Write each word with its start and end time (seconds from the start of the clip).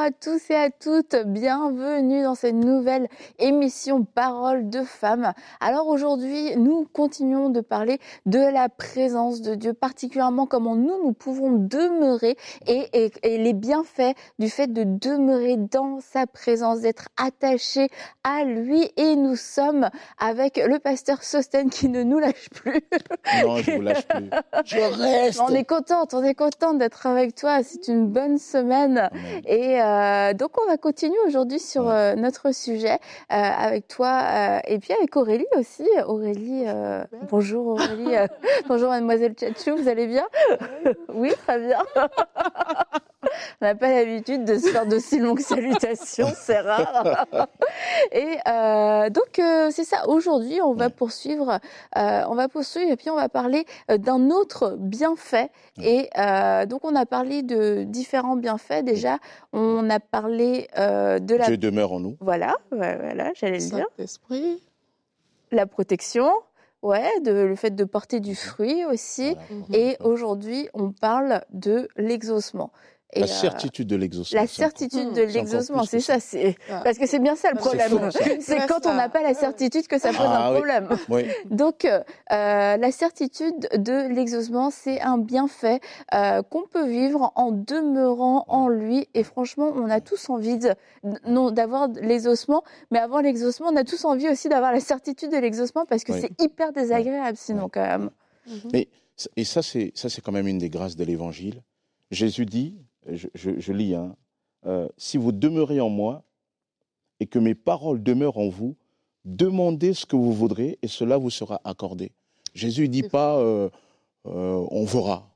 À 0.00 0.10
tous 0.12 0.50
et 0.50 0.54
à 0.56 0.70
toutes, 0.70 1.14
bienvenue 1.26 2.22
dans 2.22 2.34
cette 2.34 2.54
nouvelle 2.54 3.06
émission 3.38 4.02
Parole 4.04 4.70
de 4.70 4.82
femmes. 4.82 5.32
Alors 5.60 5.88
aujourd'hui, 5.88 6.56
nous 6.56 6.86
continuons 6.90 7.50
de 7.50 7.60
parler 7.60 7.98
de 8.24 8.38
la 8.38 8.70
présence 8.70 9.42
de 9.42 9.54
Dieu, 9.54 9.74
particulièrement 9.74 10.46
comment 10.46 10.74
nous, 10.74 11.02
nous 11.04 11.12
pouvons 11.12 11.50
demeurer 11.52 12.36
et, 12.66 12.88
et- 12.94 13.12
et 13.22 13.36
les 13.36 13.52
bienfaits 13.52 14.14
du 14.38 14.48
fait 14.48 14.72
de 14.72 14.84
demeurer 14.84 15.56
dans 15.58 16.00
sa 16.00 16.26
présence, 16.26 16.80
d'être 16.80 17.08
attachés 17.22 17.88
à 18.24 18.44
lui. 18.44 18.90
Et 18.96 19.16
nous 19.16 19.36
sommes 19.36 19.90
avec 20.18 20.56
le 20.56 20.78
pasteur 20.78 21.22
Sosten 21.22 21.68
qui 21.68 21.90
ne 21.90 22.02
nous 22.04 22.18
lâche 22.20 22.48
plus. 22.54 22.80
Non, 23.44 23.56
je 23.58 23.72
vous 23.72 23.82
lâche 23.82 24.06
plus. 24.06 24.30
Je 24.64 24.78
reste. 24.78 25.40
On 25.46 25.54
est 25.54 25.64
contente, 25.64 26.14
on 26.14 26.22
est 26.24 26.34
contente 26.34 26.78
d'être 26.78 27.06
avec 27.06 27.34
toi. 27.34 27.62
C'est 27.62 27.88
une 27.88 28.06
bonne 28.08 28.38
semaine. 28.38 28.96
Amen. 28.98 29.42
Et 29.46 29.80
euh, 29.80 29.86
donc 30.34 30.50
on 30.62 30.66
va 30.68 30.76
continuer 30.76 31.18
aujourd'hui 31.26 31.58
sur 31.58 31.86
Ouais. 31.86 31.92
euh, 31.94 32.14
notre 32.16 32.52
sujet 32.54 32.94
euh, 32.94 33.34
avec 33.36 33.88
toi 33.88 34.20
euh, 34.22 34.58
et 34.66 34.78
puis 34.78 34.92
avec 34.92 35.16
Aurélie 35.16 35.46
aussi. 35.56 35.86
Aurélie, 36.06 36.64
euh, 36.66 37.04
bonjour 37.30 37.66
Aurélie, 37.68 38.16
euh, 38.16 38.26
bonjour 38.68 38.90
Mademoiselle 38.90 39.34
Tchatchou, 39.34 39.76
vous 39.76 39.88
allez 39.88 40.06
bien? 40.06 40.26
Oui, 41.14 41.32
très 41.46 41.58
bien. 41.58 41.78
On 43.60 43.66
n'a 43.66 43.74
pas 43.74 43.88
l'habitude 43.90 44.44
de 44.44 44.56
se 44.58 44.68
faire 44.68 44.86
d'aussi 44.86 45.18
longues 45.18 45.40
salutations, 45.52 46.28
c'est 46.34 46.60
rare. 46.60 47.26
Et 48.12 48.36
euh, 48.48 49.10
donc 49.10 49.38
euh, 49.38 49.68
c'est 49.70 49.84
ça. 49.84 50.08
Aujourd'hui, 50.08 50.60
on 50.62 50.72
va 50.72 50.86
Ouais. 50.86 50.90
poursuivre, 50.90 51.58
euh, 51.98 52.22
on 52.28 52.34
va 52.34 52.48
poursuivre 52.48 52.90
et 52.90 52.96
puis 52.96 53.10
on 53.10 53.16
va 53.16 53.28
parler 53.28 53.66
d'un 53.88 54.30
autre 54.30 54.76
bienfait. 54.78 55.50
Et 55.82 56.08
euh, 56.18 56.64
donc 56.64 56.84
on 56.84 56.96
a 56.96 57.04
parlé 57.04 57.42
de 57.42 57.82
différents 57.84 58.36
bienfaits. 58.36 58.82
Déjà, 58.84 59.18
on 59.52 59.90
a 59.90 60.00
parlé 60.00 60.68
euh, 60.78 61.18
de 61.18 61.34
la 61.34 61.46
Dieu 61.46 61.58
demeure 61.58 61.92
en 61.92 62.00
nous. 62.00 62.16
voilà, 62.20 62.54
voilà, 62.70 63.32
j'allais 63.34 63.58
le 63.58 63.64
dire, 63.68 63.86
Saint-Esprit. 63.98 64.62
la 65.52 65.66
protection, 65.66 66.30
ouais, 66.82 67.20
de 67.20 67.32
le 67.32 67.56
fait 67.56 67.74
de 67.76 67.84
porter 67.84 68.20
du 68.20 68.34
fruit 68.34 68.84
aussi. 68.86 69.36
Voilà. 69.50 69.84
Et 69.84 69.96
aujourd'hui, 70.00 70.68
on 70.72 70.90
parle 70.92 71.42
de 71.52 71.88
l'exaucement. 71.96 72.70
Et, 73.12 73.20
La 73.20 73.26
euh, 73.26 73.28
certitude 73.28 73.88
de 73.88 73.96
l'exaucement. 73.96 74.40
la 74.40 74.46
certitude 74.46 75.10
Mmh. 75.10 75.14
de 75.14 75.22
l'exaucement, 75.22 75.82
c'est 75.84 75.98
ça, 76.00 76.20
c'est 76.20 76.54
Ah. 76.70 76.80
parce 76.84 76.96
que 76.96 77.06
c'est 77.06 77.18
bien 77.18 77.34
ça 77.34 77.50
le 77.50 77.56
problème. 77.56 78.10
C'est 78.40 78.66
quand 78.68 78.86
on 78.86 78.94
n'a 78.94 79.08
pas 79.08 79.20
la 79.22 79.34
certitude 79.34 79.88
que 79.88 79.98
ça 79.98 80.10
pose 80.10 80.18
Ah 80.22 80.46
un 80.46 80.50
oui. 80.50 80.54
problème. 80.56 80.88
Oui. 81.08 81.22
Donc, 81.50 81.84
euh, 81.86 82.00
la 82.30 82.92
certitude 82.92 83.68
de 83.76 84.08
l'exaucement, 84.14 84.70
c'est 84.70 85.00
un 85.00 85.18
bienfait 85.18 85.80
euh, 86.14 86.42
qu'on 86.42 86.62
peut 86.68 86.86
vivre 86.86 87.32
en 87.34 87.50
demeurant 87.50 88.44
en 88.46 88.68
lui. 88.68 89.08
Et 89.14 89.24
franchement, 89.24 89.72
on 89.74 89.90
a 89.90 90.00
tous 90.00 90.30
envie 90.30 90.58
d'avoir 91.24 91.88
l'exaucement, 92.00 92.62
mais 92.92 92.98
avant 93.00 93.20
l'exaucement, 93.20 93.68
on 93.72 93.76
a 93.76 93.84
tous 93.84 94.04
envie 94.04 94.28
aussi 94.28 94.48
d'avoir 94.48 94.72
la 94.72 94.80
certitude 94.80 95.30
de 95.32 95.36
l'exaucement 95.38 95.84
parce 95.84 96.04
que 96.04 96.12
Oui. 96.12 96.20
c'est 96.20 96.40
hyper 96.44 96.72
désagréable 96.72 97.36
sinon 97.36 97.64
Oui. 97.64 97.70
quand 97.72 97.80
même. 97.86 98.10
Mais, 98.72 98.88
et 99.36 99.44
ça, 99.44 99.62
c'est 99.62 99.92
ça, 99.94 100.08
c'est 100.08 100.20
quand 100.22 100.32
même 100.32 100.46
une 100.46 100.58
des 100.58 100.70
grâces 100.70 100.96
de 100.96 101.04
l'Évangile. 101.04 101.62
Jésus 102.10 102.46
dit, 102.46 102.76
je, 103.08 103.28
je- 103.34 103.58
je 103.58 103.72
lis, 103.72 103.94
hein, 103.94 104.16
euh, 104.66 104.88
si 104.96 105.16
vous 105.16 105.32
demeurez 105.32 105.80
en 105.80 105.88
moi 105.88 106.22
et 107.20 107.26
que 107.26 107.38
mes 107.38 107.54
paroles 107.54 108.02
demeurent 108.02 108.38
en 108.38 108.48
vous, 108.48 108.76
demandez 109.24 109.92
ce 109.94 110.06
que 110.06 110.16
vous 110.16 110.32
voudrez 110.32 110.78
et 110.82 110.88
cela 110.88 111.16
vous 111.18 111.30
sera 111.30 111.60
accordé. 111.64 112.12
Jésus 112.54 112.82
ne 112.82 112.86
dit 112.92 113.02
pas 113.02 113.36
euh, 113.38 113.68
euh, 114.26 114.66
on 114.70 114.84
verra. 114.84 115.26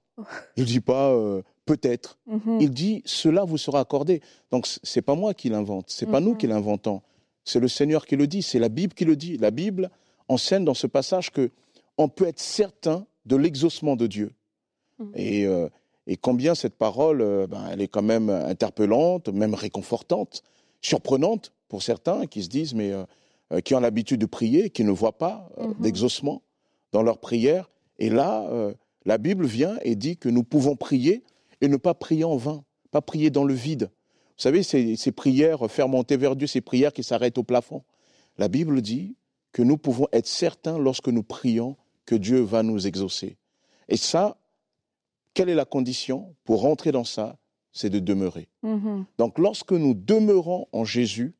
Il 0.56 0.62
ne 0.62 0.66
dit 0.69 0.81
pas 0.81 1.11
euh, 1.11 1.43
peut-être. 1.66 2.19
Mhm. 2.27 2.59
Il 2.61 2.71
dit 2.71 3.03
cela 3.05 3.44
vous 3.44 3.59
sera 3.59 3.81
accordé. 3.81 4.21
Donc 4.50 4.67
c'est 4.83 5.03
pas 5.03 5.15
moi 5.15 5.34
qui 5.34 5.49
l'invente, 5.49 5.87
c'est 5.91 6.06
pas 6.06 6.21
nous 6.21 6.33
Mhm. 6.33 6.38
qui 6.38 6.47
l'inventons. 6.47 7.03
C'est 7.44 7.61
le 7.61 7.69
Seigneur 7.69 8.06
qui 8.06 8.17
le 8.17 8.27
dit, 8.27 8.41
c'est 8.43 8.59
la 8.59 8.69
Bible 8.71 8.94
qui 8.94 9.05
le 9.05 9.17
dit. 9.17 9.37
La 9.37 9.50
Bible 9.50 9.91
enseigne 10.28 10.65
dans 10.65 10.75
ce 10.75 10.87
passage 10.87 11.31
que 11.31 11.50
on 11.99 12.09
peut 12.09 12.27
être 12.27 12.41
certain 12.41 13.06
de 13.27 13.37
l'exaucement 13.37 13.97
de 13.97 14.06
Dieu. 14.06 14.33
Mhm. 14.99 15.12
Et, 15.15 15.47
euh, 15.47 15.69
et 16.06 16.16
combien 16.16 16.54
cette 16.54 16.75
parole, 16.75 17.20
euh, 17.22 17.47
ben, 17.47 17.66
elle 17.70 17.81
est 17.81 17.88
quand 17.88 18.03
même 18.03 18.28
interpellante, 18.31 19.28
même 19.28 19.54
réconfortante, 19.54 20.42
surprenante 20.81 21.53
pour 21.69 21.82
certains 21.82 22.26
qui 22.26 22.42
se 22.42 22.48
disent, 22.48 22.75
mais 22.75 22.92
euh, 22.92 23.04
euh, 23.53 23.60
qui 23.60 23.75
ont 23.75 23.81
l'habitude 23.81 24.20
de 24.20 24.26
prier, 24.26 24.70
qui 24.70 24.84
ne 24.84 24.91
voient 24.91 25.19
pas 25.19 25.48
euh, 25.59 25.69
Mhm. 25.69 25.75
d'exaucement 25.81 26.43
dans 26.93 27.03
leur 27.03 27.19
prière. 27.19 27.70
Et 27.98 28.10
là, 28.10 28.47
euh, 28.50 28.75
la 29.04 29.19
Bible 29.19 29.47
vient 29.47 29.76
et 29.82 29.97
dit 29.97 30.16
que 30.16 30.28
nous 30.28 30.44
pouvons 30.44 30.76
prier 30.76 31.22
et 31.60 31.69
ne 31.69 31.76
pas 31.76 31.94
prier 31.94 32.25
en 32.25 32.37
vain, 32.37 32.64
pas 32.91 33.00
prier 33.00 33.31
dans 33.31 33.44
le 33.44 33.54
vide. 33.54 33.91
Vous 34.37 34.43
savez, 34.43 34.62
ces, 34.62 34.97
ces 34.97 35.12
prières, 35.12 35.70
faire 35.70 35.88
monter 35.88 36.16
vers 36.16 36.37
Dieu, 36.37 36.47
ces 36.47 36.60
prières 36.60 36.93
qui 36.93 37.03
s'arrêtent 37.03 37.38
au 37.38 37.44
plafond. 37.44 37.82
La 38.38 38.48
Bible 38.48 38.82
dit 38.82 39.14
que 39.53 39.62
nous 39.62 39.76
pouvons 39.78 40.09
être 40.12 40.26
certains 40.26 40.78
lorsque 40.78 41.09
nous 41.09 41.22
prions 41.22 41.76
que 42.06 42.14
Dieu 42.16 42.41
va 42.41 42.62
nous 42.62 42.87
exaucer. 42.87 43.37
Et 43.88 43.97
ça, 43.97 44.37
quelle 45.34 45.49
est 45.49 45.55
la 45.55 45.65
condition 45.65 46.34
pour 46.45 46.62
rentrer 46.62 46.93
dans 46.93 47.05
ça? 47.05 47.37
C'est 47.72 47.91
de 47.91 47.99
demeurer. 47.99 48.49
Mhm. 48.62 49.05
Donc 49.19 49.39
lorsque 49.39 49.72
nous 49.72 49.95
demeurons 49.95 50.69
en 50.72 50.84
Jésus, 50.84 51.34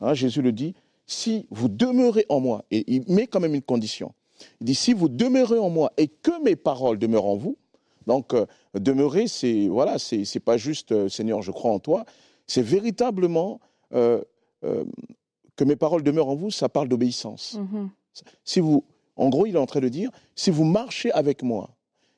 hein, 0.00 0.12
Jésus 0.12 0.42
le 0.42 0.52
dit, 0.52 0.74
si 1.06 1.46
vous 1.50 1.68
demeurez 1.68 2.26
en 2.28 2.40
moi, 2.40 2.64
et 2.70 2.84
il 2.86 3.04
met 3.08 3.26
quand 3.26 3.40
même 3.40 3.54
une 3.54 3.62
condition, 3.62 4.12
il 4.60 4.66
dit, 4.66 4.74
si 4.74 4.92
vous 4.92 5.08
demeurez 5.08 5.58
en 5.58 5.70
moi 5.70 5.92
et 5.96 6.08
que 6.08 6.42
mes 6.42 6.56
paroles 6.56 6.98
demeurent 6.98 7.26
en 7.26 7.36
vous, 7.36 7.56
donc 8.06 8.34
euh, 8.34 8.44
demeurer, 8.74 9.26
c'est 9.26 9.68
voilà, 9.68 9.98
c'est 9.98 10.40
pas 10.40 10.58
juste 10.58 10.92
euh, 10.92 11.08
Seigneur, 11.08 11.40
je 11.40 11.50
crois 11.50 11.72
en 11.72 11.78
toi, 11.78 12.04
c'est 12.46 12.62
véritablement 12.62 13.60
euh, 13.94 14.22
euh, 14.64 14.84
que 15.56 15.64
mes 15.64 15.76
paroles 15.76 16.02
demeurent 16.02 16.28
en 16.28 16.34
vous, 16.34 16.50
ça 16.50 16.68
parle 16.68 16.88
d'obéissance. 16.88 17.58
Mhm. 17.58 17.90
Si 18.44 18.60
vous, 18.60 18.84
en 19.16 19.28
gros, 19.28 19.46
il 19.46 19.54
est 19.54 19.58
en 19.58 19.66
train 19.66 19.80
de 19.80 19.88
dire, 19.88 20.10
si 20.34 20.50
vous 20.50 20.64
marchez 20.64 21.10
avec 21.12 21.42
moi, 21.42 21.70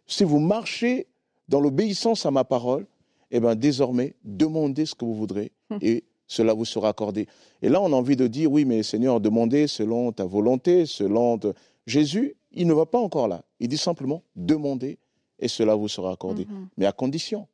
si 0.07 0.25
vous 0.25 0.39
marchez 0.39 1.07
dans 1.49 1.61
l'obéissance 1.61 2.27
à 2.27 2.31
ma 2.31 2.45
parole, 2.45 2.87
eh 3.31 3.41
bien, 3.41 3.55
désormais, 3.55 4.15
demandez 4.25 4.87
ce 4.87 4.95
que 4.95 5.05
vous 5.05 5.15
voudrez 5.15 5.53
Hmm. 5.69 5.79
et 5.81 6.05
cela 6.29 6.55
vous 6.55 6.65
sera 6.65 6.89
accordé. 6.91 7.27
Et 7.61 7.69
là, 7.69 7.81
on 7.83 7.93
a 7.93 7.97
envie 7.97 8.15
de 8.17 8.29
dire, 8.29 8.51
oui, 8.53 8.65
mais 8.65 8.83
Seigneur, 8.85 9.21
demandez 9.21 9.67
selon 9.67 10.13
ta 10.13 10.25
volonté, 10.25 10.87
selon... 10.87 11.39
te- 11.39 11.53
Jésus, 11.89 12.35
il 12.53 12.67
ne 12.69 12.73
va 12.73 12.87
pas 12.87 12.99
encore 13.01 13.27
là. 13.29 13.43
Il 13.61 13.69
dit 13.69 13.77
simplement, 13.79 14.23
demandez 14.37 14.99
et 15.41 15.49
cela 15.49 15.75
vous 15.75 15.89
sera 15.89 16.13
accordé. 16.13 16.45
Mhm. 16.47 16.69
Mais 16.77 16.87
à 16.87 16.93
condition, 16.93 17.47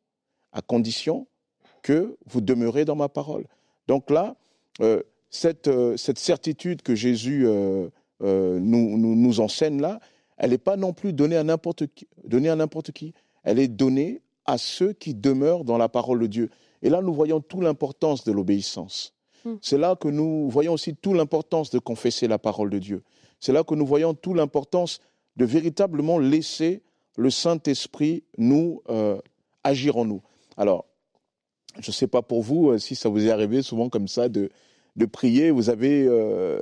à 0.52 0.60
condition 0.62 1.26
que 1.82 2.16
vous 2.26 2.40
demeurez 2.40 2.84
dans 2.84 2.96
ma 2.96 3.08
parole. 3.08 3.46
Donc 3.88 4.10
là, 4.10 4.36
euh, 4.80 5.02
cette, 5.30 5.68
euh, 5.68 5.96
cette 5.96 6.18
certitude 6.18 6.82
que 6.82 6.94
Jésus 6.94 7.46
euh, 7.46 7.88
euh, 8.22 8.58
nous, 8.60 8.96
nous, 8.98 9.14
nous 9.16 9.40
enseigne 9.40 9.80
là, 9.80 10.00
elle 10.42 10.50
n'est 10.50 10.58
pas 10.58 10.76
non 10.76 10.92
plus 10.92 11.12
donnée 11.12 11.36
à 11.36 11.44
n'importe 11.44 11.86
qui, 11.86 12.08
donnée 12.24 12.48
à 12.48 12.56
n'importe 12.56 12.90
qui. 12.90 13.14
Elle 13.44 13.60
est 13.60 13.68
donnée 13.68 14.22
à 14.44 14.58
ceux 14.58 14.92
qui 14.92 15.14
demeurent 15.14 15.64
dans 15.64 15.78
la 15.78 15.88
parole 15.88 16.18
de 16.18 16.26
Dieu. 16.26 16.50
Et 16.82 16.90
là, 16.90 17.00
nous 17.00 17.14
voyons 17.14 17.40
toute 17.40 17.62
l'importance 17.62 18.24
de 18.24 18.32
l'obéissance. 18.32 19.14
Mm. 19.44 19.52
C'est 19.62 19.78
là 19.78 19.94
que 19.94 20.08
nous 20.08 20.50
voyons 20.50 20.72
aussi 20.72 20.96
toute 20.96 21.14
l'importance 21.14 21.70
de 21.70 21.78
confesser 21.78 22.26
la 22.26 22.40
parole 22.40 22.70
de 22.70 22.80
Dieu. 22.80 23.04
C'est 23.38 23.52
là 23.52 23.62
que 23.62 23.76
nous 23.76 23.86
voyons 23.86 24.14
toute 24.14 24.36
l'importance 24.36 24.98
de 25.36 25.44
véritablement 25.44 26.18
laisser 26.18 26.82
le 27.16 27.30
Saint-Esprit 27.30 28.24
nous 28.36 28.82
euh, 28.88 29.20
agir 29.62 29.96
en 29.96 30.04
nous. 30.04 30.22
Alors, 30.56 30.86
je 31.78 31.88
ne 31.90 31.94
sais 31.94 32.08
pas 32.08 32.22
pour 32.22 32.42
vous 32.42 32.70
euh, 32.70 32.78
si 32.78 32.96
ça 32.96 33.08
vous 33.08 33.24
est 33.28 33.30
arrivé 33.30 33.62
souvent 33.62 33.88
comme 33.88 34.08
ça 34.08 34.28
de, 34.28 34.50
de 34.96 35.06
prier. 35.06 35.52
Vous 35.52 35.70
avez, 35.70 36.04
euh, 36.04 36.58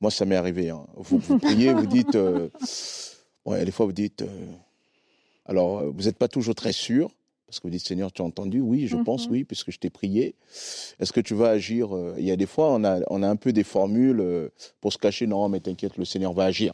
moi 0.00 0.10
ça 0.10 0.24
m'est 0.24 0.36
arrivé. 0.36 0.70
hein. 0.70 0.86
Vous, 0.96 1.18
vous 1.18 1.38
priez, 1.38 1.72
vous 1.72 1.86
dites, 1.86 2.14
euh, 2.14 2.48
ouais, 3.44 3.64
des 3.64 3.70
fois 3.70 3.86
vous 3.86 3.92
dites, 3.92 4.22
euh, 4.22 4.26
alors 5.46 5.78
euh, 5.78 5.90
vous 5.94 6.04
n'êtes 6.04 6.18
pas 6.18 6.28
toujours 6.28 6.54
très 6.54 6.72
sûr 6.72 7.10
parce 7.46 7.60
que 7.60 7.68
vous 7.68 7.70
dites 7.70 7.86
Seigneur, 7.86 8.10
tu 8.10 8.22
as 8.22 8.24
entendu? 8.24 8.60
Oui, 8.60 8.88
je 8.88 8.96
pense 8.96 9.26
Mhm. 9.28 9.32
oui, 9.32 9.44
puisque 9.44 9.70
je 9.70 9.78
t'ai 9.78 9.88
prié. 9.88 10.34
Est-ce 10.98 11.12
que 11.12 11.20
tu 11.20 11.34
vas 11.34 11.50
agir 11.50 11.94
euh, 11.94 12.16
Il 12.18 12.24
y 12.24 12.32
a 12.32 12.36
des 12.36 12.46
fois, 12.46 12.72
on 12.74 12.82
a, 12.82 12.98
on 13.08 13.22
a 13.22 13.28
un 13.28 13.36
peu 13.36 13.52
des 13.52 13.62
formules 13.62 14.50
pour 14.80 14.92
se 14.92 14.98
cacher. 14.98 15.28
Non, 15.28 15.48
mais 15.48 15.60
t'inquiète, 15.60 15.96
le 15.96 16.04
Seigneur 16.04 16.32
va 16.32 16.44
agir. 16.44 16.72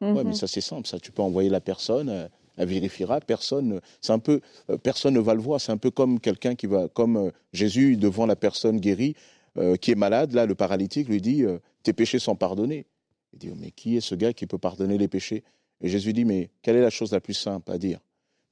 Mhm. 0.00 0.22
mais 0.24 0.32
ça 0.32 0.46
c'est 0.46 0.60
simple, 0.60 0.86
ça 0.86 0.98
tu 1.00 1.10
peux 1.12 1.22
envoyer 1.22 1.50
la 1.50 1.60
personne, 1.60 2.28
elle 2.56 2.68
vérifiera, 2.68 3.20
personne, 3.20 3.80
c'est 4.00 4.12
un 4.12 4.20
peu, 4.20 4.40
personne 4.84 5.14
ne 5.14 5.18
va 5.20 5.34
le 5.34 5.40
voir, 5.40 5.60
c'est 5.60 5.72
un 5.72 5.76
peu 5.76 5.90
comme 5.90 6.20
quelqu'un 6.20 6.54
qui 6.54 6.66
va, 6.68 6.86
comme 6.88 7.32
Jésus 7.52 7.96
devant 7.96 8.24
la 8.24 8.36
personne 8.36 8.78
guérie 8.78 9.16
euh, 9.56 9.74
qui 9.74 9.90
est 9.90 9.96
malade, 9.96 10.32
là 10.34 10.46
le 10.46 10.54
paralytique 10.54 11.08
lui 11.08 11.20
dit, 11.20 11.42
euh, 11.44 11.58
tes 11.82 11.92
péchés 11.92 12.18
sont 12.18 12.36
pardonnés. 12.36 12.86
Il 13.32 13.38
dit, 13.38 13.52
mais 13.56 13.70
qui 13.70 13.96
est 13.96 14.00
ce 14.00 14.14
gars 14.14 14.32
qui 14.32 14.46
peut 14.46 14.58
pardonner 14.58 14.98
les 14.98 15.08
péchés? 15.08 15.44
Et 15.80 15.88
Jésus 15.88 16.12
dit, 16.12 16.24
mais 16.24 16.50
quelle 16.62 16.76
est 16.76 16.82
la 16.82 16.90
chose 16.90 17.12
la 17.12 17.20
plus 17.20 17.34
simple 17.34 17.70
à 17.70 17.78
dire? 17.78 18.00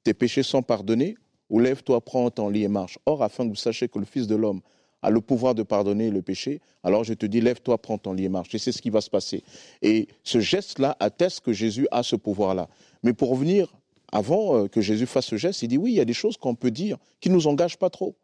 Tes 0.04 0.14
péchés 0.14 0.42
sont 0.42 0.62
pardonnés 0.62 1.16
ou 1.48 1.60
lève-toi, 1.60 2.00
prends 2.00 2.30
ton 2.30 2.48
lit 2.48 2.64
et 2.64 2.68
marche. 2.68 2.98
Or, 3.06 3.22
afin 3.22 3.44
que 3.44 3.50
vous 3.50 3.56
sachiez 3.56 3.88
que 3.88 3.98
le 3.98 4.04
Fils 4.04 4.26
de 4.26 4.36
l'homme 4.36 4.60
a 5.02 5.10
le 5.10 5.20
pouvoir 5.20 5.54
de 5.54 5.62
pardonner 5.62 6.10
le 6.10 6.22
péché, 6.22 6.60
alors 6.82 7.04
je 7.04 7.14
te 7.14 7.26
dis, 7.26 7.40
lève-toi, 7.40 7.78
prends 7.78 7.98
ton 7.98 8.12
lit 8.12 8.24
et 8.24 8.28
marche. 8.28 8.54
Et 8.54 8.58
c'est 8.58 8.72
ce 8.72 8.82
qui 8.82 8.90
va 8.90 9.00
se 9.00 9.10
passer. 9.10 9.42
Et 9.82 10.08
ce 10.22 10.40
geste-là 10.40 10.96
atteste 11.00 11.40
que 11.40 11.52
Jésus 11.52 11.86
a 11.90 12.02
ce 12.02 12.16
pouvoir-là. 12.16 12.68
Mais 13.02 13.12
pour 13.12 13.30
revenir, 13.30 13.76
avant 14.12 14.56
euh, 14.56 14.68
que 14.68 14.80
Jésus 14.80 15.06
fasse 15.06 15.26
ce 15.26 15.36
geste, 15.36 15.62
il 15.62 15.68
dit, 15.68 15.78
oui, 15.78 15.92
il 15.92 15.96
y 15.96 16.00
a 16.00 16.04
des 16.04 16.12
choses 16.12 16.36
qu'on 16.36 16.54
peut 16.54 16.70
dire 16.70 16.98
qui 17.20 17.28
ne 17.28 17.34
nous 17.34 17.46
engagent 17.46 17.78
pas 17.78 17.90
trop. 17.90 18.16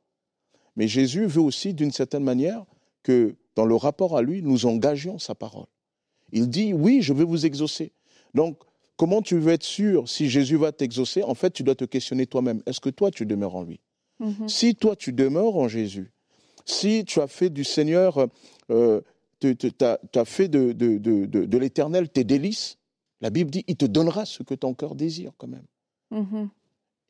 Mais 0.77 0.89
Jésus 0.89 1.27
veut 1.27 1.41
aussi, 1.41 1.75
d'une 1.75 1.93
certaine 1.93 2.25
manière, 2.25 2.65
que 3.03 3.35
dans 3.57 3.65
le 3.65 3.75
rapport 3.75 4.17
à 4.17 4.23
lui, 4.23 4.43
nous 4.43 4.67
engagions 4.67 5.19
sa 5.19 5.35
parole. 5.35 5.67
Il 6.33 6.49
dit, 6.49 6.73
oui, 6.73 7.03
je 7.03 7.13
vais 7.13 7.25
vous 7.25 7.45
exaucer. 7.45 7.93
Donc, 8.35 8.59
comment 8.97 9.21
tu 9.21 9.39
veux 9.39 9.53
être 9.53 9.65
sûr 9.65 10.09
si 10.09 10.31
Jésus 10.31 10.57
va 10.57 10.73
t'exaucer? 10.73 11.23
En 11.23 11.35
fait, 11.35 11.51
tu 11.51 11.63
dois 11.63 11.75
te 11.75 11.85
questionner 11.85 12.27
toi-même. 12.27 12.63
Est-ce 12.67 12.81
que 12.81 12.91
toi, 12.91 13.11
tu 13.11 13.27
demeures 13.27 13.57
en 13.57 13.63
lui? 13.63 13.81
Mhm. 14.21 14.49
Si 14.49 14.75
toi, 14.75 14.97
tu 14.97 15.13
demeures 15.13 15.57
en 15.57 15.69
Jésus, 15.69 16.13
si 16.65 17.05
tu 17.05 17.21
as 17.21 17.27
fait 17.27 17.51
du 17.51 17.65
Seigneur, 17.65 18.29
euh, 18.71 19.01
tu 19.41 19.57
as, 19.81 20.25
fait 20.25 20.49
de, 20.49 20.73
de, 20.73 20.99
de, 20.99 21.27
de 21.27 21.59
l'éternel 21.59 22.09
tes 22.09 22.25
délices, 22.25 22.79
la 23.21 23.31
Bible 23.31 23.51
dit, 23.51 23.65
il 23.67 23.77
te 23.77 23.87
donnera 23.87 24.25
ce 24.25 24.43
que 24.43 24.55
ton 24.55 24.75
cœur 24.75 24.95
désire 24.95 25.33
quand 25.37 25.49
même. 25.49 25.67
Mhm. 26.11 26.49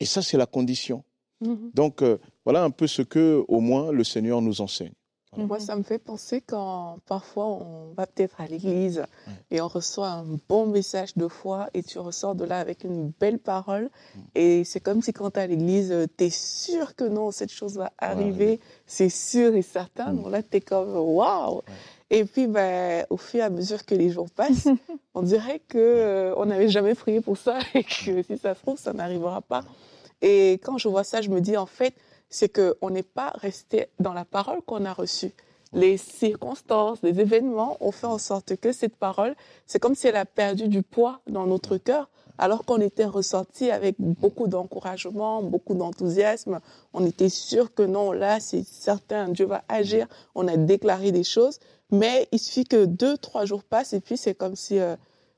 Et 0.00 0.04
ça, 0.04 0.22
c'est 0.22 0.36
la 0.36 0.46
condition. 0.46 1.04
Mhm. 1.40 1.70
Donc, 1.74 2.02
euh, 2.02 2.18
voilà 2.44 2.64
un 2.64 2.70
peu 2.70 2.86
ce 2.86 3.02
que, 3.02 3.44
au 3.48 3.60
moins, 3.60 3.92
le 3.92 4.04
Seigneur 4.04 4.42
nous 4.42 4.60
enseigne. 4.60 4.92
Moi, 5.36 5.60
ça 5.60 5.76
me 5.76 5.82
fait 5.82 5.98
penser 5.98 6.42
quand 6.42 6.98
parfois 7.06 7.46
on 7.46 7.94
va 7.96 8.06
peut-être 8.06 8.38
à 8.40 8.46
l'église 8.46 9.02
et 9.50 9.62
on 9.62 9.68
reçoit 9.68 10.08
un 10.08 10.26
bon 10.48 10.66
message 10.66 11.16
de 11.16 11.26
foi 11.26 11.70
et 11.72 11.82
tu 11.82 11.98
ressors 11.98 12.34
de 12.34 12.44
là 12.44 12.58
avec 12.58 12.84
une 12.84 13.12
belle 13.18 13.38
parole. 13.38 13.88
Et 14.34 14.64
c'est 14.64 14.80
comme 14.80 15.00
si 15.00 15.14
quand 15.14 15.30
tu 15.30 15.38
es 15.38 15.42
à 15.42 15.46
l'église, 15.46 15.94
tu 16.18 16.24
es 16.24 16.30
sûr 16.30 16.94
que 16.94 17.04
non, 17.04 17.30
cette 17.30 17.50
chose 17.50 17.78
va 17.78 17.92
arriver, 17.96 18.60
c'est 18.86 19.08
sûr 19.08 19.54
et 19.54 19.62
certain. 19.62 20.12
Donc 20.12 20.30
là, 20.30 20.42
tu 20.42 20.58
es 20.58 20.60
comme 20.60 20.94
waouh! 20.94 21.62
Et 22.10 22.26
puis, 22.26 22.46
ben, 22.46 23.06
au 23.08 23.16
fur 23.16 23.40
et 23.40 23.42
à 23.42 23.48
mesure 23.48 23.86
que 23.86 23.94
les 23.94 24.10
jours 24.10 24.28
passent, 24.28 24.68
on 25.14 25.22
dirait 25.22 25.60
qu'on 25.60 25.78
euh, 25.78 26.44
n'avait 26.44 26.68
jamais 26.68 26.94
prié 26.94 27.22
pour 27.22 27.38
ça 27.38 27.58
et 27.74 27.84
que 27.84 28.22
si 28.22 28.36
ça 28.36 28.54
se 28.54 28.60
trouve, 28.60 28.78
ça 28.78 28.92
n'arrivera 28.92 29.40
pas. 29.40 29.64
Et 30.20 30.60
quand 30.62 30.76
je 30.76 30.88
vois 30.88 31.04
ça, 31.04 31.22
je 31.22 31.30
me 31.30 31.40
dis 31.40 31.56
en 31.56 31.64
fait, 31.64 31.94
c'est 32.32 32.48
qu'on 32.48 32.90
n'est 32.90 33.02
pas 33.02 33.32
resté 33.36 33.88
dans 34.00 34.14
la 34.14 34.24
parole 34.24 34.62
qu'on 34.62 34.84
a 34.84 34.92
reçue. 34.92 35.32
Les 35.72 35.96
circonstances, 35.96 36.98
les 37.02 37.20
événements 37.20 37.76
ont 37.80 37.92
fait 37.92 38.06
en 38.06 38.18
sorte 38.18 38.56
que 38.56 38.72
cette 38.72 38.96
parole, 38.96 39.36
c'est 39.66 39.78
comme 39.78 39.94
si 39.94 40.08
elle 40.08 40.16
a 40.16 40.24
perdu 40.24 40.68
du 40.68 40.82
poids 40.82 41.20
dans 41.28 41.46
notre 41.46 41.76
cœur, 41.76 42.08
alors 42.38 42.64
qu'on 42.64 42.80
était 42.80 43.04
ressorti 43.04 43.70
avec 43.70 43.96
beaucoup 43.98 44.48
d'encouragement, 44.48 45.42
beaucoup 45.42 45.74
d'enthousiasme. 45.74 46.60
On 46.92 47.06
était 47.06 47.28
sûr 47.28 47.72
que 47.74 47.82
non, 47.82 48.12
là, 48.12 48.40
c'est 48.40 48.64
certain, 48.66 49.28
Dieu 49.28 49.46
va 49.46 49.62
agir. 49.68 50.06
On 50.34 50.48
a 50.48 50.56
déclaré 50.56 51.12
des 51.12 51.24
choses, 51.24 51.60
mais 51.90 52.28
il 52.32 52.38
suffit 52.38 52.64
que 52.64 52.84
deux, 52.84 53.16
trois 53.18 53.44
jours 53.44 53.62
passent 53.62 53.92
et 53.92 54.00
puis 54.00 54.16
c'est 54.16 54.34
comme 54.34 54.56
si 54.56 54.78
euh, 54.78 54.96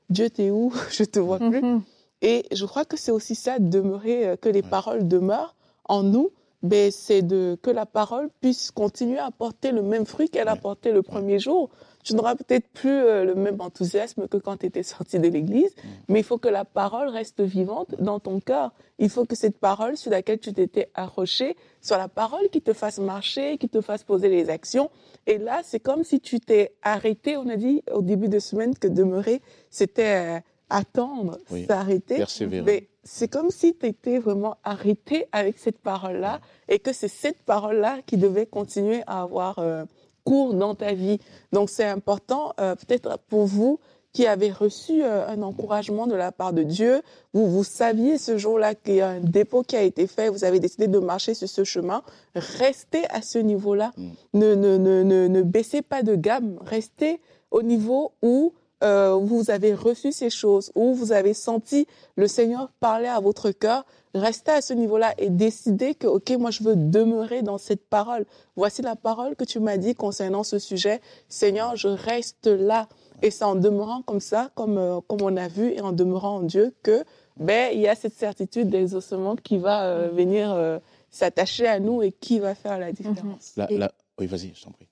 Dieu 0.09 0.29
t'es 0.29 0.49
où? 0.49 0.73
Je 0.91 1.03
te 1.03 1.19
vois 1.19 1.39
plus. 1.39 1.61
Mhm. 1.61 1.81
Et 2.21 2.45
je 2.51 2.65
crois 2.65 2.85
que 2.85 2.97
c'est 2.97 3.11
aussi 3.11 3.35
ça, 3.35 3.59
demeurer, 3.59 4.27
euh, 4.27 4.35
que 4.35 4.49
les 4.49 4.63
paroles 4.63 5.07
demeurent 5.07 5.55
en 5.83 6.01
nous, 6.01 6.31
ben, 6.65 6.91
c'est 6.91 7.21
de 7.21 7.57
que 7.61 7.69
la 7.69 7.85
parole 7.85 8.29
puisse 8.41 8.71
continuer 8.71 9.19
à 9.19 9.31
porter 9.31 9.71
le 9.71 9.81
même 9.81 10.05
fruit 10.05 10.29
qu'elle 10.29 10.47
a 10.47 10.55
porté 10.55 10.91
le 10.91 11.01
premier 11.01 11.39
jour. 11.39 11.69
Tu 12.03 12.13
n'auras 12.15 12.35
peut-être 12.35 12.67
plus 12.69 12.89
euh, 12.91 13.23
le 13.23 13.33
même 13.35 13.59
enthousiasme 13.59 14.27
que 14.27 14.37
quand 14.37 14.57
tu 14.57 14.67
étais 14.67 14.83
sorti 14.83 15.17
de 15.17 15.27
l'église, 15.27 15.73
mais 16.07 16.19
il 16.19 16.23
faut 16.23 16.37
que 16.37 16.47
la 16.47 16.63
parole 16.63 17.07
reste 17.09 17.41
vivante 17.41 17.95
dans 17.99 18.19
ton 18.19 18.39
cœur. 18.39 18.71
Il 18.99 19.09
faut 19.09 19.25
que 19.25 19.35
cette 19.35 19.57
parole 19.57 19.97
sur 19.97 20.11
laquelle 20.11 20.39
tu 20.39 20.53
t'étais 20.53 20.89
accroché 20.93 21.55
soit 21.81 21.97
la 21.97 22.07
parole 22.07 22.49
qui 22.51 22.61
te 22.61 22.73
fasse 22.73 22.99
marcher, 22.99 23.57
qui 23.57 23.69
te 23.69 23.81
fasse 23.81 24.03
poser 24.03 24.29
les 24.29 24.49
actions. 24.49 24.89
Et 25.27 25.37
là, 25.39 25.61
c'est 25.63 25.79
comme 25.79 26.03
si 26.03 26.19
tu 26.19 26.39
t'es 26.39 26.73
arrêté. 26.83 27.37
On 27.37 27.47
a 27.49 27.55
dit 27.57 27.81
au 27.91 28.01
début 28.03 28.29
de 28.29 28.39
semaine 28.39 28.75
que 28.77 28.87
demeurer, 28.87 29.41
c'était 29.71 30.37
euh, 30.37 30.39
attendre, 30.69 31.37
Oui. 31.51 31.65
s'arrêter. 31.65 32.17
Persévérer. 32.17 32.63
Mais 32.65 32.87
c'est 33.05 33.27
comme 33.27 33.51
si 33.51 33.75
tu 33.75 33.85
étais 33.85 34.17
vraiment 34.17 34.57
arrêté 34.63 35.27
avec 35.31 35.59
cette 35.59 35.77
parole-là 35.77 36.41
et 36.67 36.79
que 36.79 36.91
c'est 36.91 37.07
cette 37.07 37.41
parole-là 37.43 37.99
qui 38.05 38.17
devait 38.17 38.47
continuer 38.47 39.03
à 39.05 39.21
avoir 39.21 39.59
euh, 39.59 39.85
cours 40.23 40.55
dans 40.55 40.73
ta 40.75 40.93
vie. 40.93 41.19
Donc 41.53 41.69
c'est 41.69 41.85
important, 41.85 42.53
euh, 42.59 42.75
peut-être 42.75 43.19
pour 43.29 43.45
vous 43.45 43.79
qui 44.11 44.25
avez 44.25 44.49
reçu 44.49 45.03
euh, 45.03 45.27
un 45.27 45.41
encouragement 45.43 46.07
de 46.07 46.15
la 46.15 46.31
part 46.31 46.53
de 46.53 46.63
Dieu, 46.63 47.01
vous, 47.33 47.47
vous 47.47 47.65
saviez 47.65 48.17
ce 48.17 48.37
jour-là 48.37 48.73
qu'il 48.73 48.95
y 48.95 49.01
a 49.01 49.09
un 49.09 49.19
dépôt 49.19 49.61
qui 49.61 49.75
a 49.75 49.83
été 49.83 50.07
fait, 50.07 50.29
vous 50.29 50.45
avez 50.45 50.59
décidé 50.59 50.87
de 50.87 50.99
marcher 50.99 51.33
sur 51.33 51.49
ce 51.49 51.63
chemin, 51.63 52.01
restez 52.33 53.05
à 53.09 53.21
ce 53.21 53.37
niveau-là. 53.37 53.91
Ne, 54.33 54.55
ne, 54.55 54.77
ne, 54.77 55.03
ne, 55.03 55.27
ne 55.27 55.41
baissez 55.41 55.81
pas 55.81 56.01
de 56.01 56.15
gamme, 56.15 56.57
restez 56.61 57.19
au 57.51 57.61
niveau 57.61 58.13
où 58.21 58.53
euh, 58.85 59.15
vous 59.15 59.49
avez 59.51 59.73
reçu 59.73 60.11
ces 60.11 60.29
choses, 60.29 60.71
où 60.75 60.93
vous 60.93 61.11
avez 61.11 61.33
senti 61.33 61.87
le 62.15 62.27
Seigneur 62.27 62.69
parler 62.79 63.07
à 63.07 63.19
votre 63.19 63.51
cœur, 63.51 63.83
restez 64.13 64.51
à 64.51 64.61
ce 64.61 64.73
niveau-là 64.73 65.13
et 65.17 65.29
décidez 65.29 65.95
que, 65.95 66.07
OK, 66.07 66.29
moi 66.39 66.51
je 66.51 66.63
veux 66.63 66.75
demeurer 66.75 67.41
dans 67.41 67.57
cette 67.57 67.85
parole. 67.87 68.25
Voici 68.55 68.81
la 68.81 68.95
parole 68.95 69.35
que 69.35 69.43
tu 69.43 69.59
m'as 69.59 69.77
dit 69.77 69.95
concernant 69.95 70.43
ce 70.43 70.59
sujet. 70.59 71.01
Seigneur, 71.27 71.75
je 71.75 71.87
reste 71.89 72.47
là. 72.47 72.87
Et 73.21 73.31
c'est 73.31 73.45
en 73.45 73.55
demeurant 73.55 74.01
comme 74.03 74.19
ça, 74.19 74.51
comme, 74.55 74.77
euh, 74.77 74.99
comme 75.07 75.21
on 75.21 75.35
a 75.37 75.47
vu, 75.47 75.71
et 75.73 75.81
en 75.81 75.91
demeurant 75.93 76.37
en 76.37 76.41
Dieu, 76.41 76.73
que 76.83 77.03
ben, 77.37 77.71
il 77.73 77.79
y 77.81 77.87
a 77.87 77.95
cette 77.95 78.13
certitude 78.13 78.69
d'exaucement 78.69 79.35
qui 79.35 79.57
va 79.57 79.85
euh, 79.85 80.09
venir 80.13 80.51
euh, 80.53 80.79
s'attacher 81.09 81.65
à 81.67 81.79
nous 81.79 82.01
et 82.03 82.11
qui 82.11 82.39
va 82.39 82.55
faire 82.55 82.77
la 82.77 82.91
différence. 82.91 83.53
La- 83.57 83.71
Et- 83.71 83.77
la- 83.77 83.91
Oui, 84.19 84.27
vas-y, 84.27 84.51
je 84.53 84.63
t'en 84.63 84.71
prie. 84.71 84.87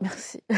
Merci. 0.00 0.40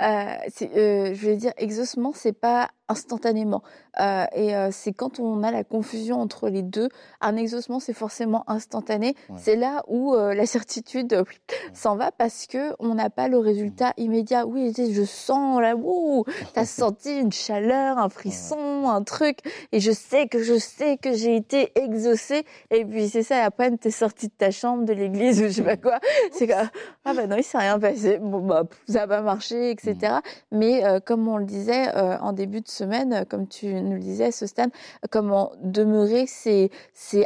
Euh, 0.00 0.36
euh, 0.62 1.14
je 1.14 1.26
vais 1.26 1.36
dire, 1.36 1.52
exaucement, 1.58 2.12
c'est 2.14 2.32
pas 2.32 2.70
instantanément. 2.90 3.62
Euh, 3.98 4.24
et 4.34 4.54
euh, 4.54 4.68
c'est 4.70 4.92
quand 4.92 5.18
on 5.18 5.42
a 5.42 5.50
la 5.50 5.64
confusion 5.64 6.20
entre 6.20 6.48
les 6.48 6.62
deux. 6.62 6.88
Un 7.20 7.36
exaucement, 7.36 7.80
c'est 7.80 7.92
forcément 7.92 8.44
instantané. 8.48 9.14
Ouais. 9.28 9.36
C'est 9.40 9.56
là 9.56 9.82
où 9.88 10.14
euh, 10.14 10.34
la 10.34 10.46
certitude 10.46 11.24
s'en 11.72 11.96
va 11.96 12.12
parce 12.12 12.46
que 12.46 12.74
on 12.78 12.94
n'a 12.94 13.10
pas 13.10 13.28
le 13.28 13.38
résultat 13.38 13.92
immédiat. 13.96 14.46
Oui, 14.46 14.72
je 14.76 15.02
sens 15.04 15.60
là, 15.60 15.74
ouh, 15.76 16.24
t'as 16.54 16.64
senti 16.64 17.18
une 17.18 17.32
chaleur, 17.32 17.98
un 17.98 18.08
frisson, 18.08 18.88
un 18.88 19.02
truc, 19.02 19.38
et 19.72 19.80
je 19.80 19.92
sais 19.92 20.28
que 20.28 20.42
je 20.42 20.58
sais 20.58 20.96
que 20.96 21.12
j'ai 21.12 21.36
été 21.36 21.72
exaucé. 21.80 22.44
Et 22.70 22.84
puis 22.84 23.08
c'est 23.08 23.22
ça. 23.22 23.38
Et 23.38 23.42
après, 23.42 23.70
t'es 23.76 23.90
sorti 23.90 24.28
de 24.28 24.32
ta 24.36 24.50
chambre, 24.50 24.84
de 24.84 24.92
l'église 24.92 25.40
ou 25.40 25.44
je 25.44 25.50
sais 25.50 25.62
pas 25.62 25.76
quoi. 25.76 26.00
C'est 26.32 26.46
comme 26.46 26.68
ah 27.04 27.14
bah 27.14 27.26
non, 27.26 27.36
il 27.36 27.44
s'est 27.44 27.58
rien 27.58 27.78
passé. 27.78 28.18
Bon 28.18 28.40
bah 28.40 28.64
ça 28.88 29.06
va 29.06 29.22
marcher, 29.22 29.70
etc. 29.70 30.16
Mais 30.52 30.84
euh, 30.84 31.00
comme 31.00 31.28
on 31.28 31.36
le 31.36 31.44
disait 31.44 31.90
en 31.94 32.32
début 32.32 32.60
de 32.60 32.68
euh, 33.12 33.24
comme 33.24 33.46
tu 33.46 33.66
nous 33.66 33.94
le 33.94 34.00
disais, 34.00 34.30
stade, 34.46 34.70
comment 35.10 35.52
demeurer, 35.62 36.26
c'est 36.26 36.70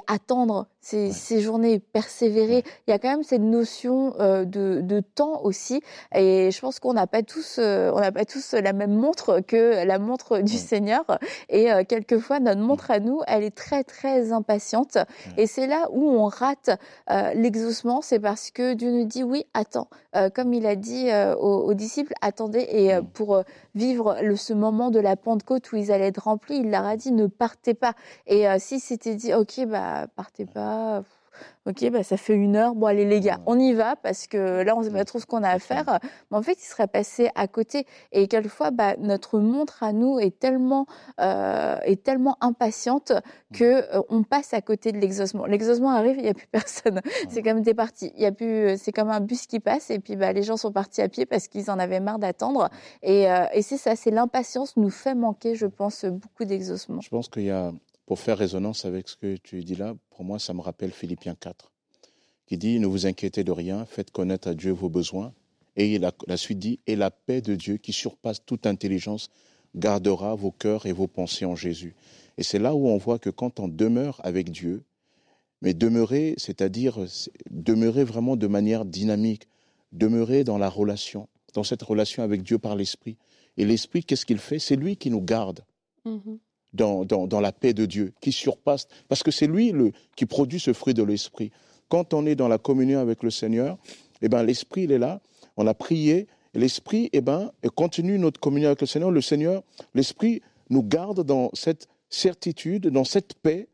attendre, 0.06 0.66
c'est 0.84 1.12
séjourner, 1.12 1.78
persévérer. 1.78 2.62
Il 2.86 2.90
y 2.90 2.92
a 2.92 2.98
quand 2.98 3.08
même 3.08 3.22
cette 3.22 3.40
notion 3.40 4.14
euh, 4.20 4.44
de, 4.44 4.80
de 4.82 5.00
temps 5.00 5.40
aussi. 5.42 5.80
Et 6.14 6.50
je 6.50 6.60
pense 6.60 6.78
qu'on 6.78 6.92
n'a 6.92 7.06
pas 7.06 7.22
tous, 7.22 7.56
euh, 7.58 7.90
on 7.94 8.00
n'a 8.00 8.12
pas 8.12 8.26
tous 8.26 8.52
la 8.52 8.74
même 8.74 8.94
montre 8.94 9.40
que 9.40 9.86
la 9.86 9.98
montre 9.98 10.40
du 10.40 10.58
Seigneur. 10.58 11.04
Et 11.48 11.72
euh, 11.72 11.84
quelquefois 11.88 12.38
notre 12.38 12.60
montre 12.60 12.90
à 12.90 13.00
nous, 13.00 13.22
elle 13.26 13.44
est 13.44 13.56
très 13.56 13.82
très 13.82 14.30
impatiente. 14.30 14.98
Et 15.38 15.46
c'est 15.46 15.66
là 15.66 15.88
où 15.90 16.06
on 16.06 16.26
rate 16.26 16.70
l'exaucement, 17.34 18.02
c'est 18.02 18.20
parce 18.20 18.50
que 18.50 18.74
Dieu 18.74 18.90
nous 18.90 19.06
dit 19.06 19.22
oui, 19.22 19.46
attends. 19.54 19.88
Comme 20.34 20.52
il 20.54 20.66
a 20.66 20.76
dit 20.76 21.08
aux, 21.40 21.64
aux 21.64 21.74
disciples, 21.74 22.12
attendez. 22.20 22.66
Et 22.70 22.94
euh, 22.94 23.02
pour 23.02 23.42
vivre 23.74 24.16
le, 24.22 24.36
ce 24.36 24.52
moment 24.52 24.90
de 24.90 25.00
la 25.00 25.16
Pentecôte 25.16 25.72
où 25.72 25.76
ils 25.76 25.90
allaient 25.90 26.08
être 26.08 26.24
remplis, 26.24 26.56
il 26.56 26.70
leur 26.70 26.84
a 26.84 26.96
dit 26.96 27.10
ne 27.10 27.26
partez 27.26 27.74
pas. 27.74 27.94
Et 28.26 28.46
si 28.58 28.80
c'était 28.80 29.14
dit 29.14 29.32
ok, 29.32 29.66
bah 29.66 30.06
partez 30.14 30.44
pas. 30.44 30.73
Ok, 31.66 31.88
bah 31.90 32.02
ça 32.02 32.18
fait 32.18 32.34
une 32.34 32.56
heure. 32.56 32.74
Bon, 32.74 32.86
allez 32.86 33.06
les 33.06 33.20
gars, 33.20 33.40
on 33.46 33.58
y 33.58 33.72
va 33.72 33.96
parce 33.96 34.26
que 34.26 34.62
là, 34.62 34.76
on 34.76 34.82
sait 34.82 34.90
pas 34.90 35.04
trop 35.04 35.18
ce 35.18 35.24
qu'on 35.24 35.42
a 35.42 35.48
à 35.48 35.58
faire. 35.58 35.98
Mais 36.30 36.36
en 36.36 36.42
fait, 36.42 36.58
il 36.60 36.66
serait 36.66 36.86
passé 36.86 37.30
à 37.34 37.48
côté. 37.48 37.86
Et 38.12 38.28
quelquefois, 38.28 38.70
bah, 38.70 38.96
notre 38.98 39.38
montre 39.38 39.82
à 39.82 39.92
nous 39.92 40.18
est 40.18 40.38
tellement, 40.38 40.86
euh, 41.20 41.78
est 41.84 42.02
tellement 42.02 42.36
impatiente 42.42 43.12
que 43.54 43.64
euh, 43.64 44.02
on 44.10 44.24
passe 44.24 44.52
à 44.52 44.60
côté 44.60 44.92
de 44.92 44.98
l'exaucement. 44.98 45.46
L'exaucement 45.46 45.90
arrive, 45.90 46.16
il 46.18 46.24
n'y 46.24 46.28
a 46.28 46.34
plus 46.34 46.46
personne. 46.52 47.00
C'est 47.30 47.42
comme 47.42 47.62
des 47.62 47.74
parties. 47.74 48.12
Il 48.16 48.22
y 48.22 48.26
a 48.26 48.32
plus, 48.32 48.76
c'est 48.78 48.92
comme 48.92 49.10
un 49.10 49.20
bus 49.20 49.46
qui 49.46 49.58
passe 49.58 49.90
et 49.90 49.98
puis 49.98 50.16
bah, 50.16 50.32
les 50.32 50.42
gens 50.42 50.58
sont 50.58 50.72
partis 50.72 51.00
à 51.00 51.08
pied 51.08 51.24
parce 51.24 51.48
qu'ils 51.48 51.70
en 51.70 51.78
avaient 51.78 52.00
marre 52.00 52.18
d'attendre. 52.18 52.68
Et, 53.02 53.30
euh, 53.30 53.46
et 53.54 53.62
c'est 53.62 53.78
ça, 53.78 53.96
c'est 53.96 54.10
l'impatience 54.10 54.76
nous 54.76 54.90
fait 54.90 55.14
manquer, 55.14 55.54
je 55.54 55.66
pense, 55.66 56.04
beaucoup 56.04 56.44
d'exaucement. 56.44 57.00
Je 57.00 57.08
pense 57.08 57.28
qu'il 57.28 57.44
y 57.44 57.50
a, 57.50 57.72
pour 58.06 58.18
faire 58.20 58.38
résonance 58.38 58.84
avec 58.84 59.08
ce 59.08 59.16
que 59.16 59.36
tu 59.36 59.64
dis 59.64 59.76
là, 59.76 59.94
pour 60.10 60.24
moi, 60.24 60.38
ça 60.38 60.54
me 60.54 60.60
rappelle 60.60 60.92
Philippiens 60.92 61.34
4, 61.34 61.72
qui 62.46 62.58
dit 62.58 62.78
Ne 62.80 62.86
vous 62.86 63.06
inquiétez 63.06 63.44
de 63.44 63.52
rien, 63.52 63.86
faites 63.86 64.10
connaître 64.10 64.48
à 64.48 64.54
Dieu 64.54 64.72
vos 64.72 64.88
besoins. 64.90 65.32
Et 65.76 65.98
la, 65.98 66.12
la 66.26 66.36
suite 66.36 66.58
dit 66.58 66.80
Et 66.86 66.96
la 66.96 67.10
paix 67.10 67.40
de 67.40 67.54
Dieu, 67.54 67.78
qui 67.78 67.92
surpasse 67.92 68.44
toute 68.44 68.66
intelligence, 68.66 69.30
gardera 69.74 70.34
vos 70.34 70.52
cœurs 70.52 70.86
et 70.86 70.92
vos 70.92 71.08
pensées 71.08 71.46
en 71.46 71.56
Jésus. 71.56 71.94
Et 72.38 72.42
c'est 72.42 72.58
là 72.58 72.74
où 72.74 72.88
on 72.88 72.98
voit 72.98 73.18
que 73.18 73.30
quand 73.30 73.60
on 73.60 73.68
demeure 73.68 74.20
avec 74.24 74.50
Dieu, 74.50 74.84
Mais 75.62 75.72
demeurer, 75.74 76.34
c'est-à-dire 76.36 76.98
demeurer 77.50 78.04
vraiment 78.04 78.36
de 78.36 78.46
manière 78.46 78.84
dynamique, 78.84 79.48
demeurer 79.92 80.44
dans 80.44 80.58
la 80.58 80.68
relation, 80.68 81.28
dans 81.54 81.64
cette 81.64 81.82
relation 81.82 82.22
avec 82.22 82.42
Dieu 82.42 82.58
par 82.58 82.76
l'Esprit. 82.76 83.16
Et 83.56 83.64
l'Esprit, 83.64 84.04
qu'est-ce 84.04 84.26
qu'il 84.26 84.38
fait? 84.38 84.58
C'est 84.58 84.76
lui 84.76 84.96
qui 84.96 85.10
nous 85.10 85.22
garde 85.22 85.64
Mhm. 86.04 86.38
Dans, 86.74 87.40
la 87.40 87.52
paix 87.52 87.72
de 87.72 87.86
Dieu, 87.86 88.12
qui 88.20 88.32
surpasse, 88.32 88.88
parce 89.08 89.22
que 89.22 89.30
c'est 89.30 89.46
lui 89.46 89.70
le, 89.70 89.92
qui 90.16 90.26
produit 90.26 90.60
ce 90.60 90.72
fruit 90.72 90.94
de 90.94 91.02
l'Esprit. 91.02 91.50
Quand 91.88 92.14
on 92.14 92.26
est 92.26 92.34
dans 92.34 92.48
la 92.48 92.58
communion 92.58 92.98
avec 92.98 93.22
le 93.22 93.30
Seigneur, 93.30 93.78
eh 94.22 94.28
ben, 94.28 94.42
l'Esprit, 94.42 94.84
est 94.84 94.98
là, 94.98 95.20
on 95.56 95.66
a 95.66 95.74
prié, 95.74 96.26
l'Esprit 96.54 97.10
eh 97.12 97.20
ben, 97.20 97.50
continue 97.74 98.18
notre 98.18 98.40
communion 98.40 98.68
avec 98.68 98.80
le 98.80 98.86
Seigneur. 98.86 99.10
Le 99.10 99.20
Seigneur, 99.20 99.62
l'Esprit 99.94 100.42
nous 100.70 100.82
garde 100.82 101.24
dans 101.24 101.50
cette 101.52 101.88
certitude, 102.08 102.88
dans 102.88 103.04
cette 103.04 103.34
paix, 103.34 103.68